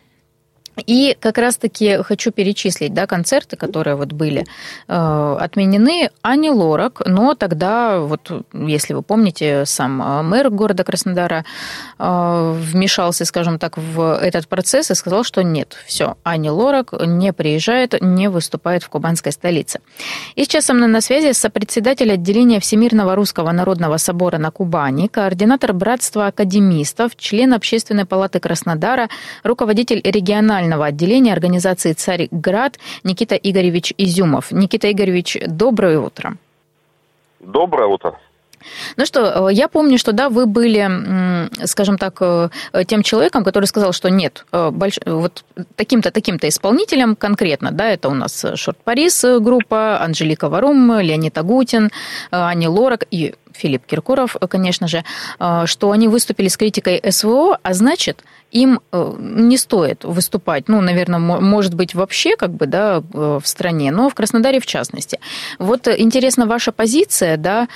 И 0.86 1.16
как 1.20 1.38
раз-таки 1.38 2.02
хочу 2.02 2.30
перечислить 2.32 2.92
да, 2.92 3.06
концерты, 3.06 3.56
которые 3.56 3.96
вот 3.96 4.12
были 4.12 4.44
э, 4.88 5.36
отменены. 5.40 6.10
Ани 6.22 6.50
Лорак, 6.50 7.02
но 7.06 7.34
тогда, 7.34 8.00
вот, 8.00 8.30
если 8.52 8.94
вы 8.94 9.02
помните, 9.02 9.64
сам 9.66 10.02
э, 10.02 10.22
мэр 10.22 10.50
города 10.50 10.84
Краснодара 10.84 11.44
э, 11.98 12.54
вмешался, 12.58 13.24
скажем 13.24 13.58
так, 13.58 13.78
в 13.78 14.18
этот 14.20 14.48
процесс 14.48 14.90
и 14.90 14.94
сказал, 14.94 15.24
что 15.24 15.42
нет, 15.42 15.76
все, 15.86 16.16
Ани 16.24 16.50
Лорак 16.50 16.92
не 17.06 17.32
приезжает, 17.32 18.00
не 18.02 18.28
выступает 18.28 18.82
в 18.82 18.88
кубанской 18.88 19.32
столице. 19.32 19.80
И 20.34 20.44
сейчас 20.44 20.64
со 20.66 20.74
мной 20.74 20.88
на 20.88 21.00
связи 21.00 21.32
сопредседатель 21.32 22.12
отделения 22.12 22.58
Всемирного 22.60 23.14
Русского 23.14 23.52
Народного 23.52 23.96
Собора 23.96 24.38
на 24.38 24.50
Кубани, 24.50 25.06
координатор 25.06 25.72
Братства 25.72 26.26
Академистов, 26.26 27.16
член 27.16 27.54
Общественной 27.54 28.06
палаты 28.06 28.40
Краснодара, 28.40 29.08
руководитель 29.44 30.00
регионального 30.04 30.63
регионального 30.64 30.86
отделения 30.86 31.32
организации 31.32 31.92
«Царьград» 31.92 32.78
Никита 33.04 33.34
Игоревич 33.36 33.94
Изюмов. 33.98 34.52
Никита 34.52 34.90
Игоревич, 34.90 35.38
доброе 35.46 35.98
утро. 35.98 36.36
Доброе 37.40 37.86
утро. 37.88 38.18
Ну 38.96 39.04
что, 39.04 39.48
э, 39.50 39.52
я 39.52 39.68
помню, 39.68 39.98
что 39.98 40.12
да, 40.12 40.28
вы 40.28 40.46
были, 40.46 40.88
скажем 41.66 41.98
так, 41.98 42.16
э, 42.20 42.48
тем 42.86 43.02
человеком, 43.02 43.44
который 43.44 43.66
сказал, 43.66 43.92
что 43.92 44.08
нет, 44.08 44.46
э, 44.52 44.70
больш... 44.70 44.98
вот 45.04 45.44
таким-то, 45.76 46.10
таким-то 46.10 46.48
исполнителем 46.48 47.14
конкретно, 47.14 47.72
да, 47.72 47.90
это 47.90 48.08
у 48.08 48.14
нас 48.14 48.46
Шорт 48.54 48.78
Парис 48.84 49.24
группа, 49.40 50.00
Анжелика 50.00 50.48
Варум, 50.48 50.98
Леонид 50.98 51.36
Агутин, 51.36 51.90
Ани 52.30 52.68
Лорак 52.68 53.04
и 53.10 53.34
Филипп 53.54 53.86
Киркоров, 53.86 54.36
конечно 54.48 54.88
же, 54.88 55.04
что 55.64 55.90
они 55.90 56.08
выступили 56.08 56.48
с 56.48 56.56
критикой 56.56 57.00
СВО, 57.10 57.58
а 57.62 57.72
значит, 57.74 58.24
им 58.50 58.80
не 58.92 59.56
стоит 59.56 60.04
выступать, 60.04 60.68
ну, 60.68 60.80
наверное, 60.80 61.18
может 61.18 61.74
быть, 61.74 61.94
вообще 61.94 62.36
как 62.36 62.50
бы, 62.50 62.66
да, 62.66 63.02
в 63.12 63.42
стране, 63.44 63.90
но 63.90 64.08
в 64.08 64.14
Краснодаре 64.14 64.60
в 64.60 64.66
частности. 64.66 65.18
Вот 65.58 65.88
интересна 65.88 66.46
ваша 66.46 66.72
позиция, 66.72 67.36
да, 67.36 67.68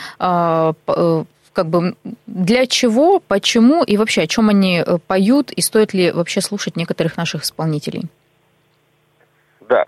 как 1.52 1.66
бы 1.66 1.96
для 2.26 2.66
чего, 2.66 3.18
почему 3.20 3.82
и 3.82 3.96
вообще 3.96 4.22
о 4.22 4.26
чем 4.28 4.48
они 4.48 4.84
поют, 5.08 5.50
и 5.50 5.60
стоит 5.60 5.94
ли 5.94 6.12
вообще 6.12 6.40
слушать 6.40 6.76
некоторых 6.76 7.16
наших 7.16 7.42
исполнителей? 7.42 8.04
Да, 9.68 9.84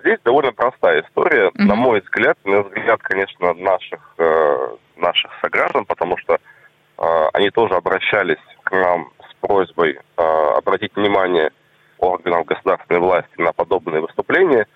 здесь 0.00 0.18
довольно 0.24 0.52
простая 0.52 1.02
история, 1.02 1.50
mm 1.50 1.62
на 1.62 1.74
мой 1.76 2.00
взгляд, 2.00 2.36
на 2.44 2.62
взгляд, 2.62 3.00
конечно, 3.02 3.54
наших 3.54 4.00
наших 4.96 5.30
сограждан, 5.40 5.84
потому 5.84 6.16
что 6.18 6.34
э, 6.34 7.28
они 7.32 7.50
тоже 7.50 7.74
обращались 7.74 8.42
к 8.64 8.72
нам 8.72 9.10
с 9.28 9.34
просьбой 9.40 9.98
э, 10.16 10.22
обратить 10.56 10.94
внимание 10.96 11.50
органов 11.98 12.46
государственной 12.46 13.00
власти 13.00 13.40
на 13.40 13.52
подобные 13.52 14.00
выступления, 14.00 14.66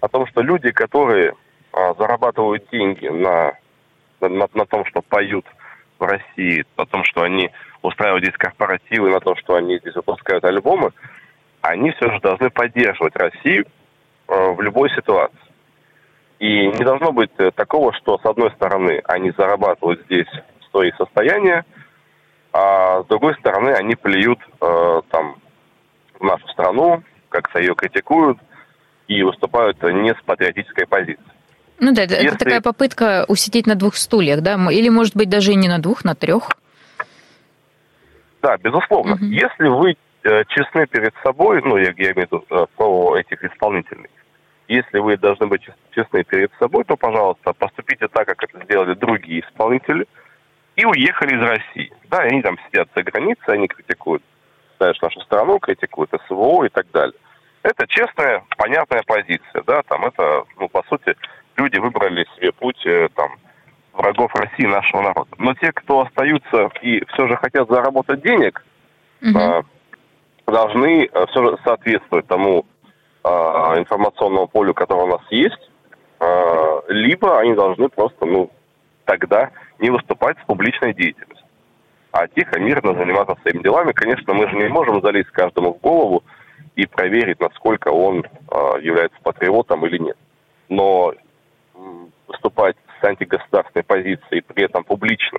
о 0.00 0.08
том, 0.08 0.26
что 0.28 0.42
люди, 0.42 0.70
которые 0.70 1.34
э, 1.72 1.94
зарабатывают 1.98 2.68
деньги 2.70 3.08
на, 3.08 3.52
на, 4.20 4.48
на 4.52 4.66
том, 4.66 4.84
что 4.86 5.02
поют 5.02 5.46
в 5.98 6.04
России, 6.04 6.64
на 6.76 6.86
том, 6.86 7.04
что 7.04 7.22
они 7.22 7.50
устраивают 7.82 8.24
здесь 8.24 8.36
корпоративы, 8.36 9.10
на 9.10 9.20
том, 9.20 9.36
что 9.36 9.56
они 9.56 9.78
здесь 9.78 9.94
выпускают 9.94 10.44
альбомы, 10.44 10.92
они 11.62 11.90
все 11.92 12.10
же 12.10 12.20
должны 12.20 12.50
поддерживать 12.50 13.16
Россию 13.16 13.66
э, 14.28 14.52
в 14.52 14.60
любой 14.60 14.90
ситуации. 14.90 15.47
И 16.38 16.68
не 16.68 16.84
должно 16.84 17.12
быть 17.12 17.30
э, 17.38 17.50
такого, 17.50 17.92
что 17.94 18.18
с 18.18 18.24
одной 18.24 18.50
стороны 18.52 19.02
они 19.04 19.32
зарабатывают 19.36 20.02
здесь 20.04 20.28
свои 20.70 20.92
состояния, 20.92 21.64
а 22.52 23.02
с 23.02 23.06
другой 23.06 23.34
стороны 23.36 23.70
они 23.70 23.96
плюют 23.96 24.38
э, 24.60 25.00
там 25.10 25.36
в 26.18 26.24
нашу 26.24 26.46
страну, 26.48 27.02
как-то 27.28 27.58
ее 27.58 27.74
критикуют 27.74 28.38
и 29.08 29.22
выступают 29.22 29.82
не 29.82 30.14
с 30.14 30.22
патриотической 30.24 30.86
позиции. 30.86 31.24
Ну 31.80 31.92
да, 31.92 32.02
Если... 32.02 32.26
это 32.26 32.38
такая 32.38 32.60
попытка 32.60 33.24
усидеть 33.28 33.66
на 33.66 33.74
двух 33.74 33.96
стульях, 33.96 34.40
да? 34.40 34.54
Или, 34.70 34.88
может 34.88 35.16
быть, 35.16 35.28
даже 35.28 35.52
и 35.52 35.56
не 35.56 35.68
на 35.68 35.78
двух, 35.78 36.04
на 36.04 36.14
трех? 36.14 36.50
Да, 38.42 38.56
безусловно. 38.58 39.14
Угу. 39.14 39.24
Если 39.24 39.68
вы 39.68 39.96
э, 40.22 40.44
честны 40.48 40.86
перед 40.86 41.14
собой, 41.22 41.62
ну, 41.64 41.76
я, 41.76 41.92
я 41.96 42.12
имею 42.12 42.14
в 42.14 42.18
виду 42.18 42.44
э, 42.50 42.66
про 42.76 43.16
этих 43.16 43.44
исполнителей, 43.44 44.10
если 44.68 44.98
вы 44.98 45.16
должны 45.16 45.46
быть 45.46 45.62
честны 45.92 46.24
перед 46.24 46.52
собой, 46.58 46.84
то, 46.84 46.96
пожалуйста, 46.96 47.52
поступите 47.54 48.06
так, 48.08 48.26
как 48.26 48.44
это 48.44 48.64
сделали 48.64 48.94
другие 48.94 49.40
исполнители, 49.40 50.06
и 50.76 50.84
уехали 50.84 51.34
из 51.34 51.42
России. 51.42 51.92
Да, 52.08 52.18
они 52.18 52.42
там 52.42 52.56
сидят 52.66 52.88
за 52.94 53.02
границей, 53.02 53.54
они 53.54 53.66
критикуют, 53.66 54.22
знаешь, 54.78 55.00
нашу 55.00 55.20
страну, 55.22 55.58
критикуют 55.58 56.10
СВО 56.26 56.64
и 56.64 56.68
так 56.68 56.86
далее. 56.92 57.18
Это 57.62 57.86
честная, 57.88 58.44
понятная 58.56 59.02
позиция, 59.04 59.62
да, 59.66 59.82
там 59.82 60.04
это, 60.04 60.44
ну, 60.58 60.68
по 60.68 60.84
сути, 60.88 61.16
люди 61.56 61.78
выбрали 61.78 62.24
себе 62.36 62.52
путь, 62.52 62.86
э, 62.86 63.08
там, 63.14 63.32
врагов 63.92 64.32
России, 64.34 64.66
нашего 64.66 65.02
народа. 65.02 65.30
Но 65.38 65.54
те, 65.54 65.72
кто 65.72 66.02
остаются 66.02 66.70
и 66.82 67.04
все 67.06 67.26
же 67.26 67.36
хотят 67.36 67.68
заработать 67.68 68.22
денег, 68.22 68.64
угу. 69.20 69.66
должны 70.46 71.06
э, 71.06 71.26
все 71.26 71.42
же 71.42 71.58
соответствовать 71.64 72.28
тому 72.28 72.64
информационному 73.24 74.48
полю, 74.48 74.74
которое 74.74 75.04
у 75.04 75.18
нас 75.18 75.22
есть, 75.30 75.70
э, 76.20 76.80
либо 76.88 77.38
они 77.38 77.54
должны 77.54 77.88
просто, 77.88 78.24
ну, 78.24 78.50
тогда 79.04 79.50
не 79.78 79.90
выступать 79.90 80.38
с 80.38 80.46
публичной 80.46 80.94
деятельностью. 80.94 81.46
А 82.12 82.26
тихо, 82.26 82.58
мирно 82.58 82.94
заниматься 82.94 83.36
своими 83.42 83.62
делами. 83.62 83.92
Конечно, 83.92 84.32
мы 84.34 84.48
же 84.48 84.56
не 84.56 84.68
можем 84.68 85.02
залезть 85.02 85.30
каждому 85.30 85.74
в 85.74 85.80
голову 85.80 86.22
и 86.74 86.86
проверить, 86.86 87.40
насколько 87.40 87.88
он 87.88 88.24
э, 88.24 88.80
является 88.80 89.18
патриотом 89.22 89.84
или 89.86 89.98
нет. 89.98 90.16
Но 90.68 91.14
выступать 92.26 92.76
с 93.00 93.04
антигосударственной 93.04 93.84
позицией, 93.84 94.42
при 94.42 94.64
этом 94.64 94.84
публично 94.84 95.38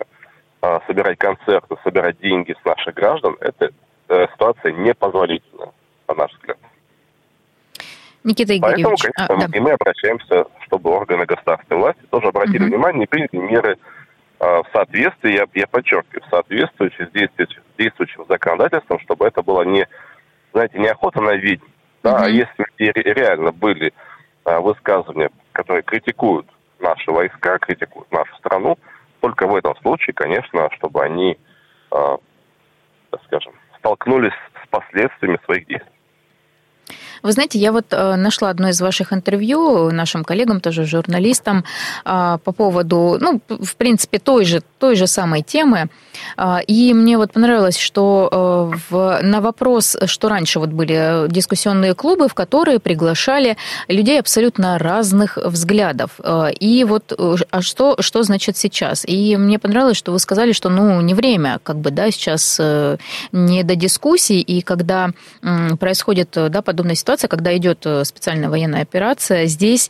собирать 0.87 1.17
концерты, 1.17 1.75
собирать 1.83 2.19
деньги 2.19 2.55
с 2.59 2.65
наших 2.65 2.93
граждан, 2.93 3.37
это 3.39 3.71
э, 4.09 4.27
ситуация 4.33 4.73
непозволительная, 4.73 5.71
на 6.07 6.15
наш 6.15 6.33
взгляд. 6.33 6.57
Никита 8.23 8.57
Игоревич. 8.57 8.85
Поэтому, 8.85 8.97
конечно, 8.97 9.35
а, 9.35 9.47
да. 9.47 9.57
и 9.57 9.59
мы 9.59 9.71
обращаемся, 9.71 10.45
чтобы 10.65 10.91
органы 10.91 11.25
государственной 11.25 11.79
власти 11.79 12.01
тоже 12.09 12.27
обратили 12.27 12.63
угу. 12.63 12.67
внимание 12.67 13.03
и 13.05 13.07
приняли 13.07 13.37
меры 13.37 13.77
э, 14.39 14.45
в 14.45 14.65
соответствии, 14.73 15.35
я, 15.35 15.45
я 15.53 15.67
подчеркиваю, 15.67 16.23
в 16.25 16.29
соответствии 16.29 16.89
с 16.89 17.11
действующим, 17.11 17.61
действующим 17.77 18.25
законодательством, 18.27 18.99
чтобы 18.99 19.25
это 19.25 19.41
было 19.41 19.63
не, 19.63 19.87
знаете, 20.53 20.79
не 20.79 20.87
охота 20.87 21.21
на 21.21 21.35
ведьм, 21.35 21.65
да, 22.03 22.15
угу. 22.15 22.23
а 22.23 22.29
если 22.29 22.65
реально 22.77 23.51
были 23.51 23.93
э, 24.45 24.59
высказывания, 24.59 25.29
которые 25.53 25.83
критикуют 25.83 26.47
наши 26.79 27.11
войска, 27.11 27.57
критикуют 27.59 28.11
нашу 28.11 28.35
страну, 28.37 28.77
только 29.21 29.47
в 29.47 29.55
этом 29.55 29.75
случае, 29.77 30.13
конечно, 30.13 30.69
чтобы 30.77 31.03
они, 31.03 31.37
э, 31.91 32.17
скажем, 33.25 33.53
столкнулись 33.77 34.33
с 34.63 34.67
последствиями 34.69 35.39
своих 35.45 35.67
действий. 35.67 35.98
Вы 37.23 37.31
знаете, 37.31 37.59
я 37.59 37.71
вот 37.71 37.85
э, 37.91 38.15
нашла 38.15 38.49
одно 38.49 38.69
из 38.69 38.81
ваших 38.81 39.13
интервью 39.13 39.91
нашим 39.91 40.23
коллегам, 40.23 40.61
тоже 40.61 40.85
журналистам, 40.85 41.63
а, 42.05 42.37
по 42.37 42.51
поводу, 42.51 43.17
ну, 43.19 43.41
в 43.47 43.75
принципе, 43.75 44.19
той 44.19 44.45
же, 44.45 44.61
той 44.79 44.95
же 44.95 45.07
самой 45.07 45.41
темы. 45.41 45.89
А, 46.37 46.59
и 46.65 46.93
мне 46.93 47.17
вот 47.17 47.33
понравилось, 47.33 47.77
что 47.77 48.71
э, 48.71 48.77
в, 48.89 49.19
на 49.21 49.41
вопрос, 49.41 49.97
что 50.05 50.29
раньше 50.29 50.59
вот 50.59 50.69
были 50.69 51.27
дискуссионные 51.29 51.93
клубы, 51.93 52.27
в 52.27 52.33
которые 52.33 52.79
приглашали 52.79 53.57
людей 53.87 54.19
абсолютно 54.19 54.77
разных 54.77 55.37
взглядов. 55.37 56.11
А, 56.19 56.47
и 56.47 56.83
вот, 56.83 57.13
а 57.51 57.61
что, 57.61 57.97
что 57.99 58.23
значит 58.23 58.57
сейчас? 58.57 59.03
И 59.05 59.37
мне 59.37 59.59
понравилось, 59.59 59.97
что 59.97 60.11
вы 60.11 60.19
сказали, 60.19 60.53
что, 60.53 60.69
ну, 60.69 61.01
не 61.01 61.13
время, 61.13 61.59
как 61.63 61.77
бы, 61.77 61.91
да, 61.91 62.11
сейчас 62.11 62.57
э, 62.59 62.97
не 63.31 63.63
до 63.63 63.75
дискуссий, 63.75 64.41
и 64.41 64.61
когда 64.61 65.09
происходит, 65.79 66.29
да, 66.33 66.61
подобная 66.61 66.95
ситуация, 66.95 67.08
ситуация, 67.09 67.27
когда 67.27 67.57
идет 67.57 67.85
э, 67.87 68.03
специальная 68.03 68.49
военная 68.49 68.83
операция, 68.83 69.45
здесь, 69.45 69.89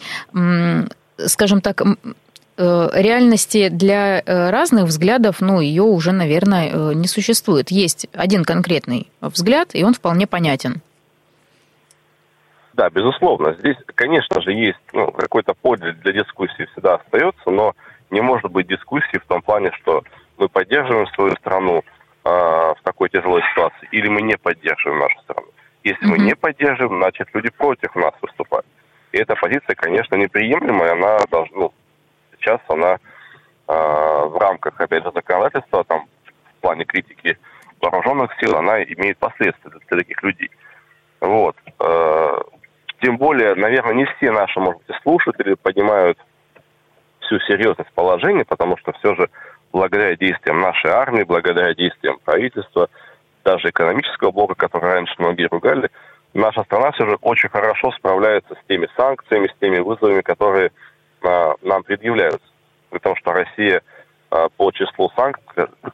скажем 1.17 1.59
так, 1.59 1.81
э, 1.81 2.89
реальности 2.93 3.67
для 3.67 4.21
э, 4.21 4.49
разных 4.49 4.85
взглядов, 4.85 5.41
ну, 5.41 5.59
ее 5.59 5.83
уже, 5.83 6.13
наверное, 6.13 6.93
не 6.93 7.07
существует. 7.07 7.71
Есть 7.71 8.07
один 8.13 8.45
конкретный 8.45 9.11
взгляд, 9.19 9.71
и 9.73 9.83
он 9.83 9.93
вполне 9.93 10.27
понятен. 10.27 10.81
Да, 12.71 12.89
безусловно. 12.89 13.53
Здесь, 13.59 13.75
конечно 13.95 14.39
же, 14.39 14.53
есть 14.53 14.79
ну, 14.93 15.11
какой-то 15.11 15.53
поле 15.53 15.91
для 16.01 16.13
дискуссии 16.13 16.69
всегда 16.71 16.95
остается, 16.95 17.49
но 17.49 17.73
не 18.11 18.21
может 18.21 18.49
быть 18.49 18.67
дискуссии 18.67 19.17
в 19.17 19.25
том 19.25 19.41
плане, 19.41 19.71
что 19.81 20.03
мы 20.37 20.47
поддерживаем 20.47 21.07
свою 21.07 21.35
страну 21.35 21.83
э, 22.23 22.29
в 22.29 22.77
такой 22.83 23.09
тяжелой 23.09 23.41
ситуации, 23.51 23.89
или 23.91 24.07
мы 24.07 24.21
не 24.21 24.37
поддерживаем 24.37 24.99
нашу 25.01 25.19
страну. 25.23 25.47
Если 25.89 26.05
мы 26.05 26.19
не 26.19 26.35
поддерживаем, 26.35 27.01
значит, 27.01 27.27
люди 27.33 27.49
против 27.49 27.95
нас 27.95 28.13
выступают. 28.21 28.65
И 29.11 29.17
эта 29.17 29.35
позиция, 29.35 29.75
конечно, 29.75 30.15
неприемлемая. 30.15 30.93
Она 30.93 31.17
должна, 31.31 31.57
ну, 31.57 31.73
сейчас 32.37 32.59
она 32.67 32.93
э, 32.93 32.97
в 33.67 34.37
рамках, 34.39 34.79
опять 34.79 35.03
же, 35.03 35.11
законодательства, 35.11 35.83
там, 35.83 36.05
в 36.57 36.61
плане 36.61 36.85
критики 36.85 37.39
вооруженных 37.81 38.31
сил, 38.39 38.55
она 38.55 38.83
имеет 38.83 39.17
последствия 39.17 39.71
для, 39.71 39.79
для 39.79 39.97
таких 39.97 40.21
людей. 40.21 40.51
Вот. 41.21 41.55
Э, 41.79 42.37
тем 43.01 43.17
более, 43.17 43.55
наверное, 43.55 43.95
не 43.95 44.05
все 44.05 44.31
наши, 44.31 44.59
может 44.59 44.81
быть, 44.85 44.95
слушатели 45.01 45.55
понимают 45.55 46.19
всю 47.21 47.39
серьезность 47.39 47.91
положения, 47.93 48.45
потому 48.45 48.77
что 48.77 48.91
все 48.93 49.15
же 49.15 49.27
благодаря 49.71 50.15
действиям 50.15 50.59
нашей 50.61 50.91
армии, 50.91 51.23
благодаря 51.23 51.73
действиям 51.73 52.19
правительства, 52.23 52.89
даже 53.43 53.69
экономического 53.69 54.31
блока, 54.31 54.55
который 54.55 54.93
раньше 54.93 55.13
многие 55.17 55.47
ругали, 55.49 55.89
наша 56.33 56.63
страна 56.63 56.91
все 56.91 57.05
же 57.07 57.17
очень 57.21 57.49
хорошо 57.49 57.91
справляется 57.91 58.55
с 58.55 58.67
теми 58.67 58.87
санкциями, 58.95 59.47
с 59.47 59.59
теми 59.59 59.79
вызовами, 59.79 60.21
которые 60.21 60.71
а, 61.21 61.53
нам 61.61 61.83
предъявляются. 61.83 62.47
При 62.89 62.99
том, 62.99 63.15
что 63.15 63.33
Россия 63.33 63.81
а, 64.31 64.49
по, 64.49 64.71
числу 64.71 65.11
санк... 65.15 65.39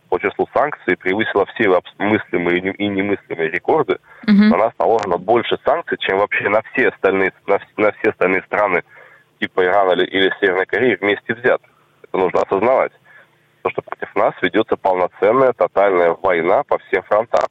по 0.09 0.19
числу 0.19 0.47
санкций 0.53 0.97
превысила 0.97 1.45
все 1.53 1.79
мыслимые 1.97 2.59
и 2.73 2.87
немыслимые 2.87 3.49
рекорды. 3.49 3.97
Угу. 4.23 4.33
На 4.33 4.57
нас 4.57 4.73
наложено 4.79 5.17
больше 5.17 5.57
санкций, 5.63 5.97
чем 5.99 6.17
вообще 6.17 6.49
на 6.49 6.61
все 6.73 6.89
остальные, 6.89 7.31
на, 7.47 7.59
на 7.77 7.91
все 7.93 8.09
остальные 8.09 8.43
страны 8.43 8.83
типа 9.39 9.65
Ирана 9.65 9.93
или, 9.93 10.05
или 10.05 10.33
Северной 10.39 10.65
Кореи 10.65 10.97
вместе 10.99 11.33
взятых. 11.33 11.69
Это 12.03 12.17
нужно 12.17 12.41
осознавать. 12.41 12.91
То, 13.65 13.71
что 13.71 13.81
против 13.81 14.15
нас 14.15 14.35
ведется 14.43 14.77
полноценная, 14.77 15.51
тотальная 15.53 16.15
война 16.21 16.61
по 16.65 16.77
всем 16.77 17.01
фронтам. 17.01 17.49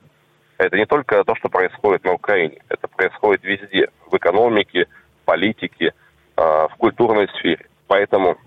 Это 0.58 0.76
не 0.76 0.86
только 0.86 1.24
то, 1.24 1.34
что 1.34 1.48
происходит 1.48 2.04
на 2.04 2.12
Украине. 2.12 2.58
Это 2.68 2.86
происходит 2.86 3.42
везде. 3.42 3.90
В 4.06 4.16
экономике, 4.16 4.86
в 5.22 5.24
политике, 5.24 5.92
а, 6.36 6.68
в 6.68 6.76
культурной 6.76 7.26
сфере. 7.30 7.66
Поэтому 7.88 8.38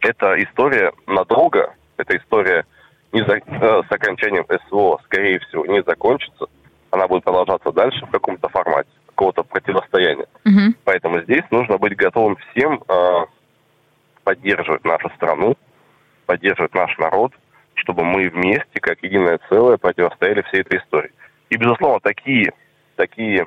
эта 0.00 0.42
история 0.42 0.94
надолго, 1.06 1.74
эта 1.98 2.16
история 2.16 2.64
не 3.12 3.20
за, 3.20 3.36
э, 3.36 3.82
с 3.86 3.92
окончанием 3.92 4.46
СВО, 4.48 4.98
скорее 5.04 5.40
всего, 5.40 5.66
не 5.66 5.82
закончится. 5.82 6.46
Она 6.90 7.06
будет 7.06 7.22
продолжаться 7.22 7.70
дальше 7.70 8.06
в 8.06 8.10
каком-то 8.10 8.48
формате, 8.48 8.88
какого-то 9.08 9.42
противостояния. 9.42 10.26
Угу. 10.46 10.74
Поэтому 10.84 11.20
здесь 11.20 11.44
нужно 11.50 11.76
быть 11.76 11.96
готовым 11.96 12.36
всем 12.36 12.82
э, 12.88 13.26
поддерживать 14.24 14.86
нашу 14.86 15.10
страну, 15.16 15.54
поддерживать 16.28 16.74
наш 16.74 16.96
народ, 16.98 17.32
чтобы 17.72 18.04
мы 18.04 18.28
вместе, 18.28 18.80
как 18.80 19.02
единое 19.02 19.40
целое, 19.48 19.78
противостояли 19.78 20.42
всей 20.42 20.60
этой 20.60 20.78
истории. 20.78 21.10
И, 21.48 21.56
безусловно, 21.56 22.00
такие, 22.00 22.52
такие, 22.96 23.46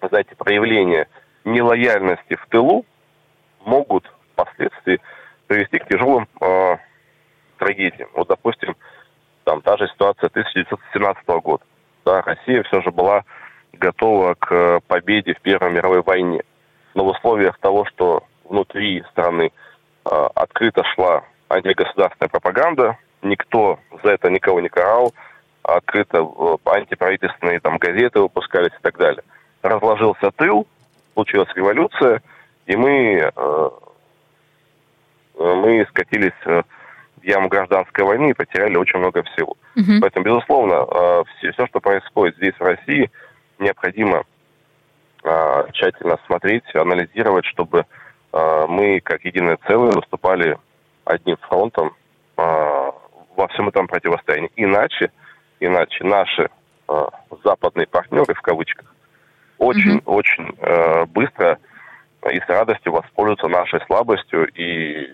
знаете, 0.00 0.34
проявления 0.34 1.06
нелояльности 1.44 2.36
в 2.36 2.46
тылу 2.48 2.86
могут 3.66 4.10
впоследствии 4.32 5.00
привести 5.46 5.78
к 5.78 5.88
тяжелым 5.88 6.26
э, 6.40 6.76
трагедиям. 7.58 8.08
Вот, 8.14 8.28
допустим, 8.28 8.74
там 9.44 9.60
та 9.60 9.76
же 9.76 9.86
ситуация 9.88 10.28
1917 10.28 11.26
года. 11.44 11.62
Да, 12.06 12.22
Россия 12.22 12.62
все 12.62 12.80
же 12.80 12.90
была 12.90 13.24
готова 13.74 14.34
к 14.34 14.80
победе 14.86 15.34
в 15.34 15.42
Первой 15.42 15.70
мировой 15.70 16.00
войне. 16.00 16.42
Но 16.94 17.04
в 17.04 17.08
условиях 17.08 17.58
того, 17.58 17.84
что 17.84 18.24
внутри 18.44 19.04
страны 19.10 19.50
э, 19.50 20.28
открыто 20.34 20.84
шла 20.94 21.24
антигосударственная 21.52 22.28
пропаганда, 22.28 22.98
никто 23.22 23.78
за 24.02 24.12
это 24.12 24.30
никого 24.30 24.60
не 24.60 24.68
карал, 24.68 25.12
открыто 25.62 26.18
э, 26.18 26.56
антиправительственные 26.70 27.60
там 27.60 27.78
газеты 27.78 28.20
выпускались 28.20 28.72
и 28.72 28.82
так 28.82 28.96
далее. 28.98 29.22
Разложился 29.62 30.30
тыл, 30.32 30.66
случилась 31.14 31.48
революция, 31.54 32.22
и 32.66 32.76
мы, 32.76 33.30
э, 33.34 33.70
мы 35.38 35.86
скатились 35.90 36.32
э, 36.46 36.62
в 37.20 37.24
яму 37.24 37.48
гражданской 37.48 38.04
войны 38.04 38.30
и 38.30 38.34
потеряли 38.34 38.76
очень 38.76 38.98
много 38.98 39.22
всего. 39.22 39.56
Угу. 39.76 40.00
Поэтому, 40.00 40.24
безусловно, 40.24 40.86
э, 40.90 41.22
все, 41.36 41.52
все, 41.52 41.66
что 41.66 41.80
происходит 41.80 42.36
здесь, 42.36 42.54
в 42.58 42.62
России, 42.62 43.10
необходимо 43.58 44.24
тщательно 45.72 46.18
смотреть, 46.26 46.64
анализировать, 46.74 47.44
чтобы 47.44 47.86
мы, 48.32 49.00
как 49.04 49.24
единое 49.24 49.56
целое, 49.68 49.92
выступали 49.92 50.58
одним 51.04 51.36
фронтом 51.38 51.94
во 52.36 53.48
всем 53.48 53.68
этом 53.68 53.86
противостоянии. 53.86 54.50
Иначе, 54.56 55.10
иначе 55.60 56.04
наши 56.04 56.50
западные 57.44 57.86
партнеры, 57.86 58.34
в 58.34 58.40
кавычках, 58.40 58.94
очень-очень 59.58 60.44
mm-hmm. 60.44 61.02
э, 61.02 61.06
быстро 61.06 61.58
и 62.30 62.40
с 62.40 62.48
радостью 62.48 62.92
воспользуются 62.92 63.48
нашей 63.48 63.80
слабостью 63.86 64.48
и 64.54 65.08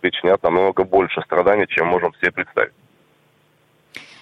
причинят 0.00 0.42
намного 0.42 0.84
больше 0.84 1.20
страданий, 1.22 1.66
чем 1.66 1.88
можем 1.88 2.14
себе 2.14 2.32
представить. 2.32 2.72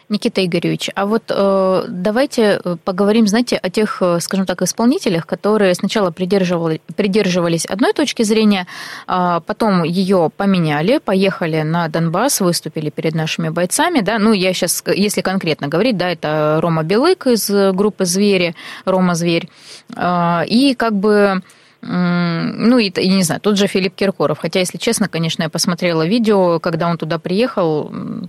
Никита 0.08 0.44
Игоревич, 0.44 0.90
а 0.94 1.04
вот 1.04 1.24
э, 1.28 1.84
давайте 1.88 2.60
э, 2.64 2.76
поговорим, 2.82 3.26
знаете, 3.26 3.56
о 3.56 3.68
тех, 3.68 3.98
э, 4.00 4.20
скажем 4.20 4.46
так, 4.46 4.62
исполнителях, 4.62 5.26
которые 5.26 5.74
сначала 5.74 6.10
придерживали, 6.10 6.80
придерживались 6.96 7.66
одной 7.66 7.92
точки 7.92 8.22
зрения, 8.22 8.66
а 9.06 9.40
потом 9.40 9.82
ее 9.82 10.30
поменяли, 10.34 10.98
поехали 10.98 11.60
на 11.60 11.88
Донбасс, 11.88 12.40
выступили 12.40 12.88
перед 12.88 13.14
нашими 13.14 13.50
бойцами, 13.50 14.00
да, 14.00 14.18
ну, 14.18 14.32
я 14.32 14.54
сейчас, 14.54 14.82
если 14.86 15.20
конкретно 15.20 15.68
говорить, 15.68 15.98
да, 15.98 16.10
это 16.10 16.58
Рома 16.62 16.84
Белык 16.84 17.26
из 17.26 17.50
группы 17.50 18.06
«Звери», 18.06 18.54
Рома 18.86 19.14
Зверь, 19.14 19.50
э, 19.94 20.46
и 20.46 20.74
как 20.74 20.94
бы 20.94 21.42
ну, 21.80 22.78
и, 22.78 22.88
и 22.88 23.08
не 23.08 23.22
знаю, 23.22 23.40
тот 23.40 23.56
же 23.56 23.68
Филипп 23.68 23.94
Киркоров. 23.94 24.40
Хотя, 24.40 24.58
если 24.58 24.78
честно, 24.78 25.06
конечно, 25.08 25.44
я 25.44 25.48
посмотрела 25.48 26.04
видео, 26.04 26.58
когда 26.58 26.88
он 26.88 26.98
туда 26.98 27.20
приехал, 27.20 27.92
Э, 27.92 28.24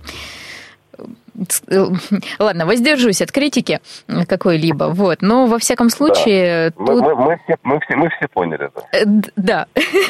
ладно, 2.38 2.66
воздержусь 2.66 3.22
от 3.22 3.32
критики 3.32 3.80
какой-либо, 4.26 4.84
вот, 4.84 5.22
но 5.22 5.46
во 5.46 5.58
всяком 5.58 5.90
случае... 5.90 6.72
Да. 6.78 6.86
Тут... 6.86 7.02
Мы, 7.02 7.14
мы, 7.14 7.24
мы, 7.24 7.40
все, 7.44 7.56
мы, 7.62 7.80
все, 7.80 7.96
мы 7.96 8.08
все 8.10 8.28
поняли 8.28 8.66
это. 8.66 8.82
Э, 8.92 9.04
да, 9.36 9.66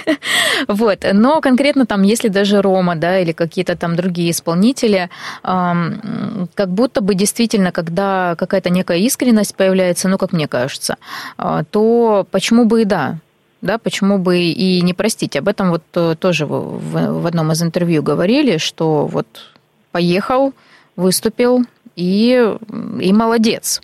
вот, 0.68 1.04
но 1.12 1.40
конкретно 1.40 1.86
там, 1.86 2.02
если 2.02 2.28
даже 2.28 2.62
Рома, 2.62 2.96
да, 2.96 3.18
или 3.18 3.32
какие-то 3.32 3.76
там 3.76 3.96
другие 3.96 4.30
исполнители, 4.30 5.08
как 5.42 6.68
будто 6.68 7.00
бы 7.00 7.14
действительно, 7.14 7.72
когда 7.72 8.34
какая-то 8.36 8.70
некая 8.70 8.98
искренность 8.98 9.54
появляется, 9.54 10.08
ну, 10.08 10.18
как 10.18 10.32
мне 10.32 10.48
кажется, 10.48 10.96
а, 11.36 11.64
то 11.64 12.26
почему 12.30 12.64
бы 12.64 12.82
и 12.82 12.84
да, 12.84 13.16
да, 13.62 13.78
почему 13.78 14.18
бы 14.18 14.38
и 14.38 14.80
не 14.82 14.94
простить. 14.94 15.36
Об 15.36 15.48
этом 15.48 15.70
вот 15.70 15.82
э, 15.94 16.14
тоже 16.18 16.46
в, 16.46 17.20
в 17.20 17.26
одном 17.26 17.52
из 17.52 17.62
интервью 17.62 18.02
говорили, 18.02 18.56
что 18.56 19.06
вот 19.06 19.26
поехал, 19.92 20.52
выступил 21.00 21.60
и, 21.96 22.56
и 23.00 23.12
молодец. 23.12 23.80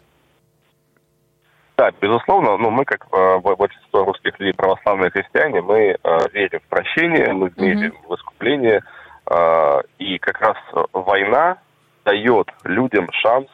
Да, 1.77 1.91
безусловно, 2.01 2.57
ну, 2.57 2.71
мы, 2.71 2.85
как 2.85 3.07
э, 3.13 3.39
большинство 3.39 4.05
русских 4.05 4.39
людей, 4.39 4.55
православные 4.55 5.11
христиане, 5.11 5.61
мы 5.61 5.79
э, 5.79 6.19
верим 6.33 6.61
в 6.61 6.69
прощение, 6.69 7.33
мы 7.35 7.51
верим 7.55 7.93
mm-hmm. 7.93 8.09
в 8.09 8.15
искупление, 8.15 8.83
э, 9.31 9.81
и 9.99 10.19
как 10.19 10.41
раз 10.41 10.57
война 10.93 11.59
дает 12.07 12.49
людям 12.65 13.09
шанс, 13.13 13.49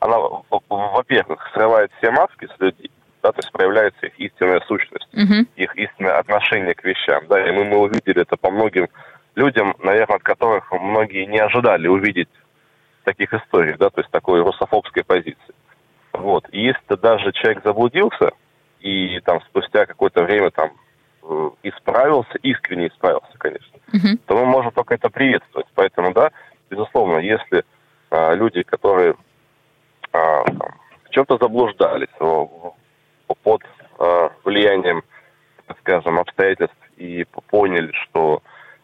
она, 0.00 0.16
во-первых, 0.68 1.48
срывает 1.54 1.92
все 1.98 2.10
маски 2.10 2.48
с 2.56 2.60
людей, 2.60 2.90
да, 3.22 3.30
то 3.30 3.38
есть 3.38 3.52
проявляется 3.52 4.06
их 4.06 4.18
истинная 4.18 4.60
сущность, 4.66 5.08
mm-hmm. 5.14 5.46
их 5.54 5.76
истинное 5.76 6.18
отношение 6.18 6.74
к 6.74 6.82
вещам, 6.82 7.22
да, 7.28 7.46
и 7.46 7.52
мы, 7.52 7.64
мы 7.64 7.76
увидели 7.76 8.22
это 8.22 8.36
по 8.36 8.50
многим 8.50 8.88
людям, 9.36 9.76
наверное, 9.78 10.16
от 10.16 10.22
которых 10.24 10.72
многие 10.72 11.26
не 11.26 11.38
ожидали 11.38 11.86
увидеть 11.86 12.28
таких 13.04 13.32
историй, 13.32 13.74
да, 13.78 13.90
то 13.90 14.00
есть 14.00 14.10
такой 14.10 14.42
русофобской 14.42 15.04
позиции. 15.04 15.54
Вот. 16.12 16.46
И 16.50 16.60
если 16.60 16.96
даже 16.96 17.32
человек 17.32 17.62
заблудился 17.64 18.32
и 18.80 19.20
там 19.20 19.40
спустя 19.42 19.86
какое-то 19.86 20.22
время 20.22 20.50
там 20.50 20.72
э, 21.22 21.50
исправился, 21.62 22.38
искренне 22.42 22.88
исправился, 22.88 23.32
конечно, 23.38 23.78
uh-huh. 23.92 24.18
то 24.26 24.36
мы 24.36 24.46
можем 24.46 24.72
только 24.72 24.94
это 24.94 25.10
приветствовать. 25.10 25.66
Поэтому, 25.74 26.12
да, 26.12 26.30
безусловно, 26.70 27.18
если 27.18 27.64
а, 28.10 28.34
люди, 28.34 28.62
которые 28.62 29.14
а, 30.12 30.42
в 30.42 31.10
чем-то 31.10 31.38
заблуждались 31.38 32.08
о, 32.20 32.74
под 33.42 33.62
а, 33.98 34.30
влиянием, 34.44 35.02
так 35.66 35.78
скажем, 35.80 36.18
обстоятельств 36.18 36.76
и 36.96 37.24
поняли, 37.48 37.92
что, 37.92 38.42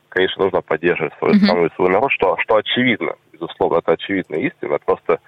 конечно, 0.08 0.44
нужно 0.44 0.60
поддерживать 0.60 1.14
свою 1.18 1.34
страну 1.34 1.66
и 1.66 1.74
свой 1.74 1.90
народ, 1.90 2.12
что, 2.12 2.36
что 2.38 2.56
очевидно 2.56 3.14
безусловно, 3.34 3.78
это 3.78 3.92
очевидная 3.92 4.40
истина. 4.40 4.78
Просто 4.78 5.20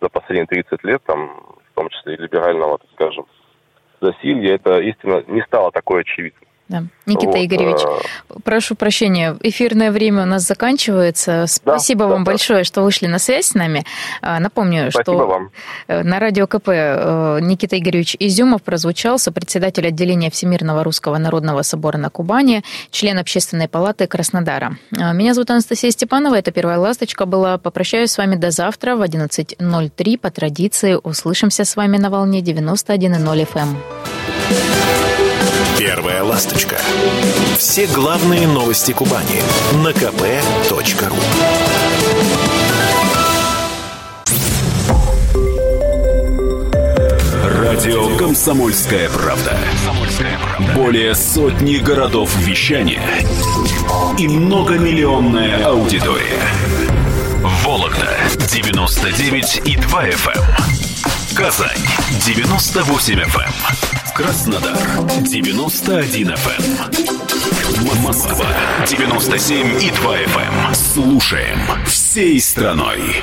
за 0.00 0.08
последние 0.08 0.46
30 0.46 0.84
лет, 0.84 1.02
там, 1.04 1.28
в 1.72 1.74
том 1.74 1.88
числе 1.88 2.14
и 2.14 2.22
либерального, 2.22 2.78
так 2.78 2.88
скажем, 2.94 3.26
засилья, 4.00 4.54
эта 4.54 4.80
истина 4.80 5.22
не 5.26 5.42
стала 5.42 5.70
такой 5.70 6.00
очевидной. 6.00 6.48
Да. 6.70 6.84
Никита 7.04 7.32
вот. 7.32 7.44
Игоревич, 7.44 7.80
э, 7.82 8.34
прошу 8.44 8.76
прощения, 8.76 9.36
эфирное 9.42 9.90
время 9.90 10.22
у 10.22 10.26
нас 10.26 10.46
заканчивается. 10.46 11.46
Спасибо 11.48 12.04
да, 12.04 12.10
вам 12.12 12.24
да, 12.24 12.30
большое, 12.30 12.60
да. 12.60 12.64
что 12.64 12.82
вышли 12.82 13.08
на 13.08 13.18
связь 13.18 13.46
с 13.46 13.54
нами. 13.54 13.84
А, 14.22 14.38
напомню, 14.38 14.92
Спасибо 14.92 15.16
что 15.16 15.26
вам. 15.26 15.50
Э, 15.88 16.04
на 16.04 16.20
радио 16.20 16.46
КП 16.46 16.68
э, 16.68 17.38
Никита 17.42 17.76
Игоревич 17.76 18.14
Изюмов 18.20 18.62
прозвучал, 18.62 19.18
сопредседатель 19.18 19.84
отделения 19.88 20.30
Всемирного 20.30 20.84
Русского 20.84 21.18
Народного 21.18 21.62
Собора 21.62 21.98
на 21.98 22.08
Кубани, 22.08 22.62
член 22.92 23.18
Общественной 23.18 23.66
палаты 23.66 24.06
Краснодара. 24.06 24.76
А, 24.96 25.12
меня 25.12 25.34
зовут 25.34 25.50
Анастасия 25.50 25.90
Степанова, 25.90 26.36
это 26.36 26.52
«Первая 26.52 26.78
ласточка» 26.78 27.26
была. 27.26 27.58
Попрощаюсь 27.58 28.12
с 28.12 28.18
вами 28.18 28.36
до 28.36 28.52
завтра 28.52 28.94
в 28.94 29.02
11.03. 29.02 30.18
По 30.18 30.30
традиции 30.30 30.96
услышимся 31.02 31.64
с 31.64 31.74
вами 31.74 31.96
на 31.96 32.10
волне 32.10 32.42
91.0 32.42 33.48
FM. 33.52 34.09
Первая 35.80 36.22
ласточка. 36.22 36.78
Все 37.56 37.86
главные 37.86 38.46
новости 38.46 38.92
Кубани 38.92 39.40
на 39.82 39.88
kp.ru. 39.88 41.16
Радио 47.62 48.14
Комсомольская 48.18 49.08
правда". 49.08 49.56
Более 50.76 51.14
сотни 51.14 51.76
городов 51.76 52.30
вещания 52.40 53.02
и 54.18 54.28
многомиллионная 54.28 55.64
аудитория. 55.64 56.42
Вологда 57.64 58.18
99 58.36 59.62
и 59.64 59.76
2 59.76 60.08
FM. 60.08 60.36
Эм. 60.36 61.34
Казань 61.34 61.78
98 62.26 63.20
FM. 63.20 63.99
Краснодар 64.22 64.76
91 65.22 66.28
FM. 66.28 68.02
Москва 68.02 68.46
97 68.86 69.82
и 69.82 69.90
2 69.90 70.16
FM. 70.18 70.74
Слушаем 70.74 71.58
всей 71.86 72.38
страной. 72.38 73.22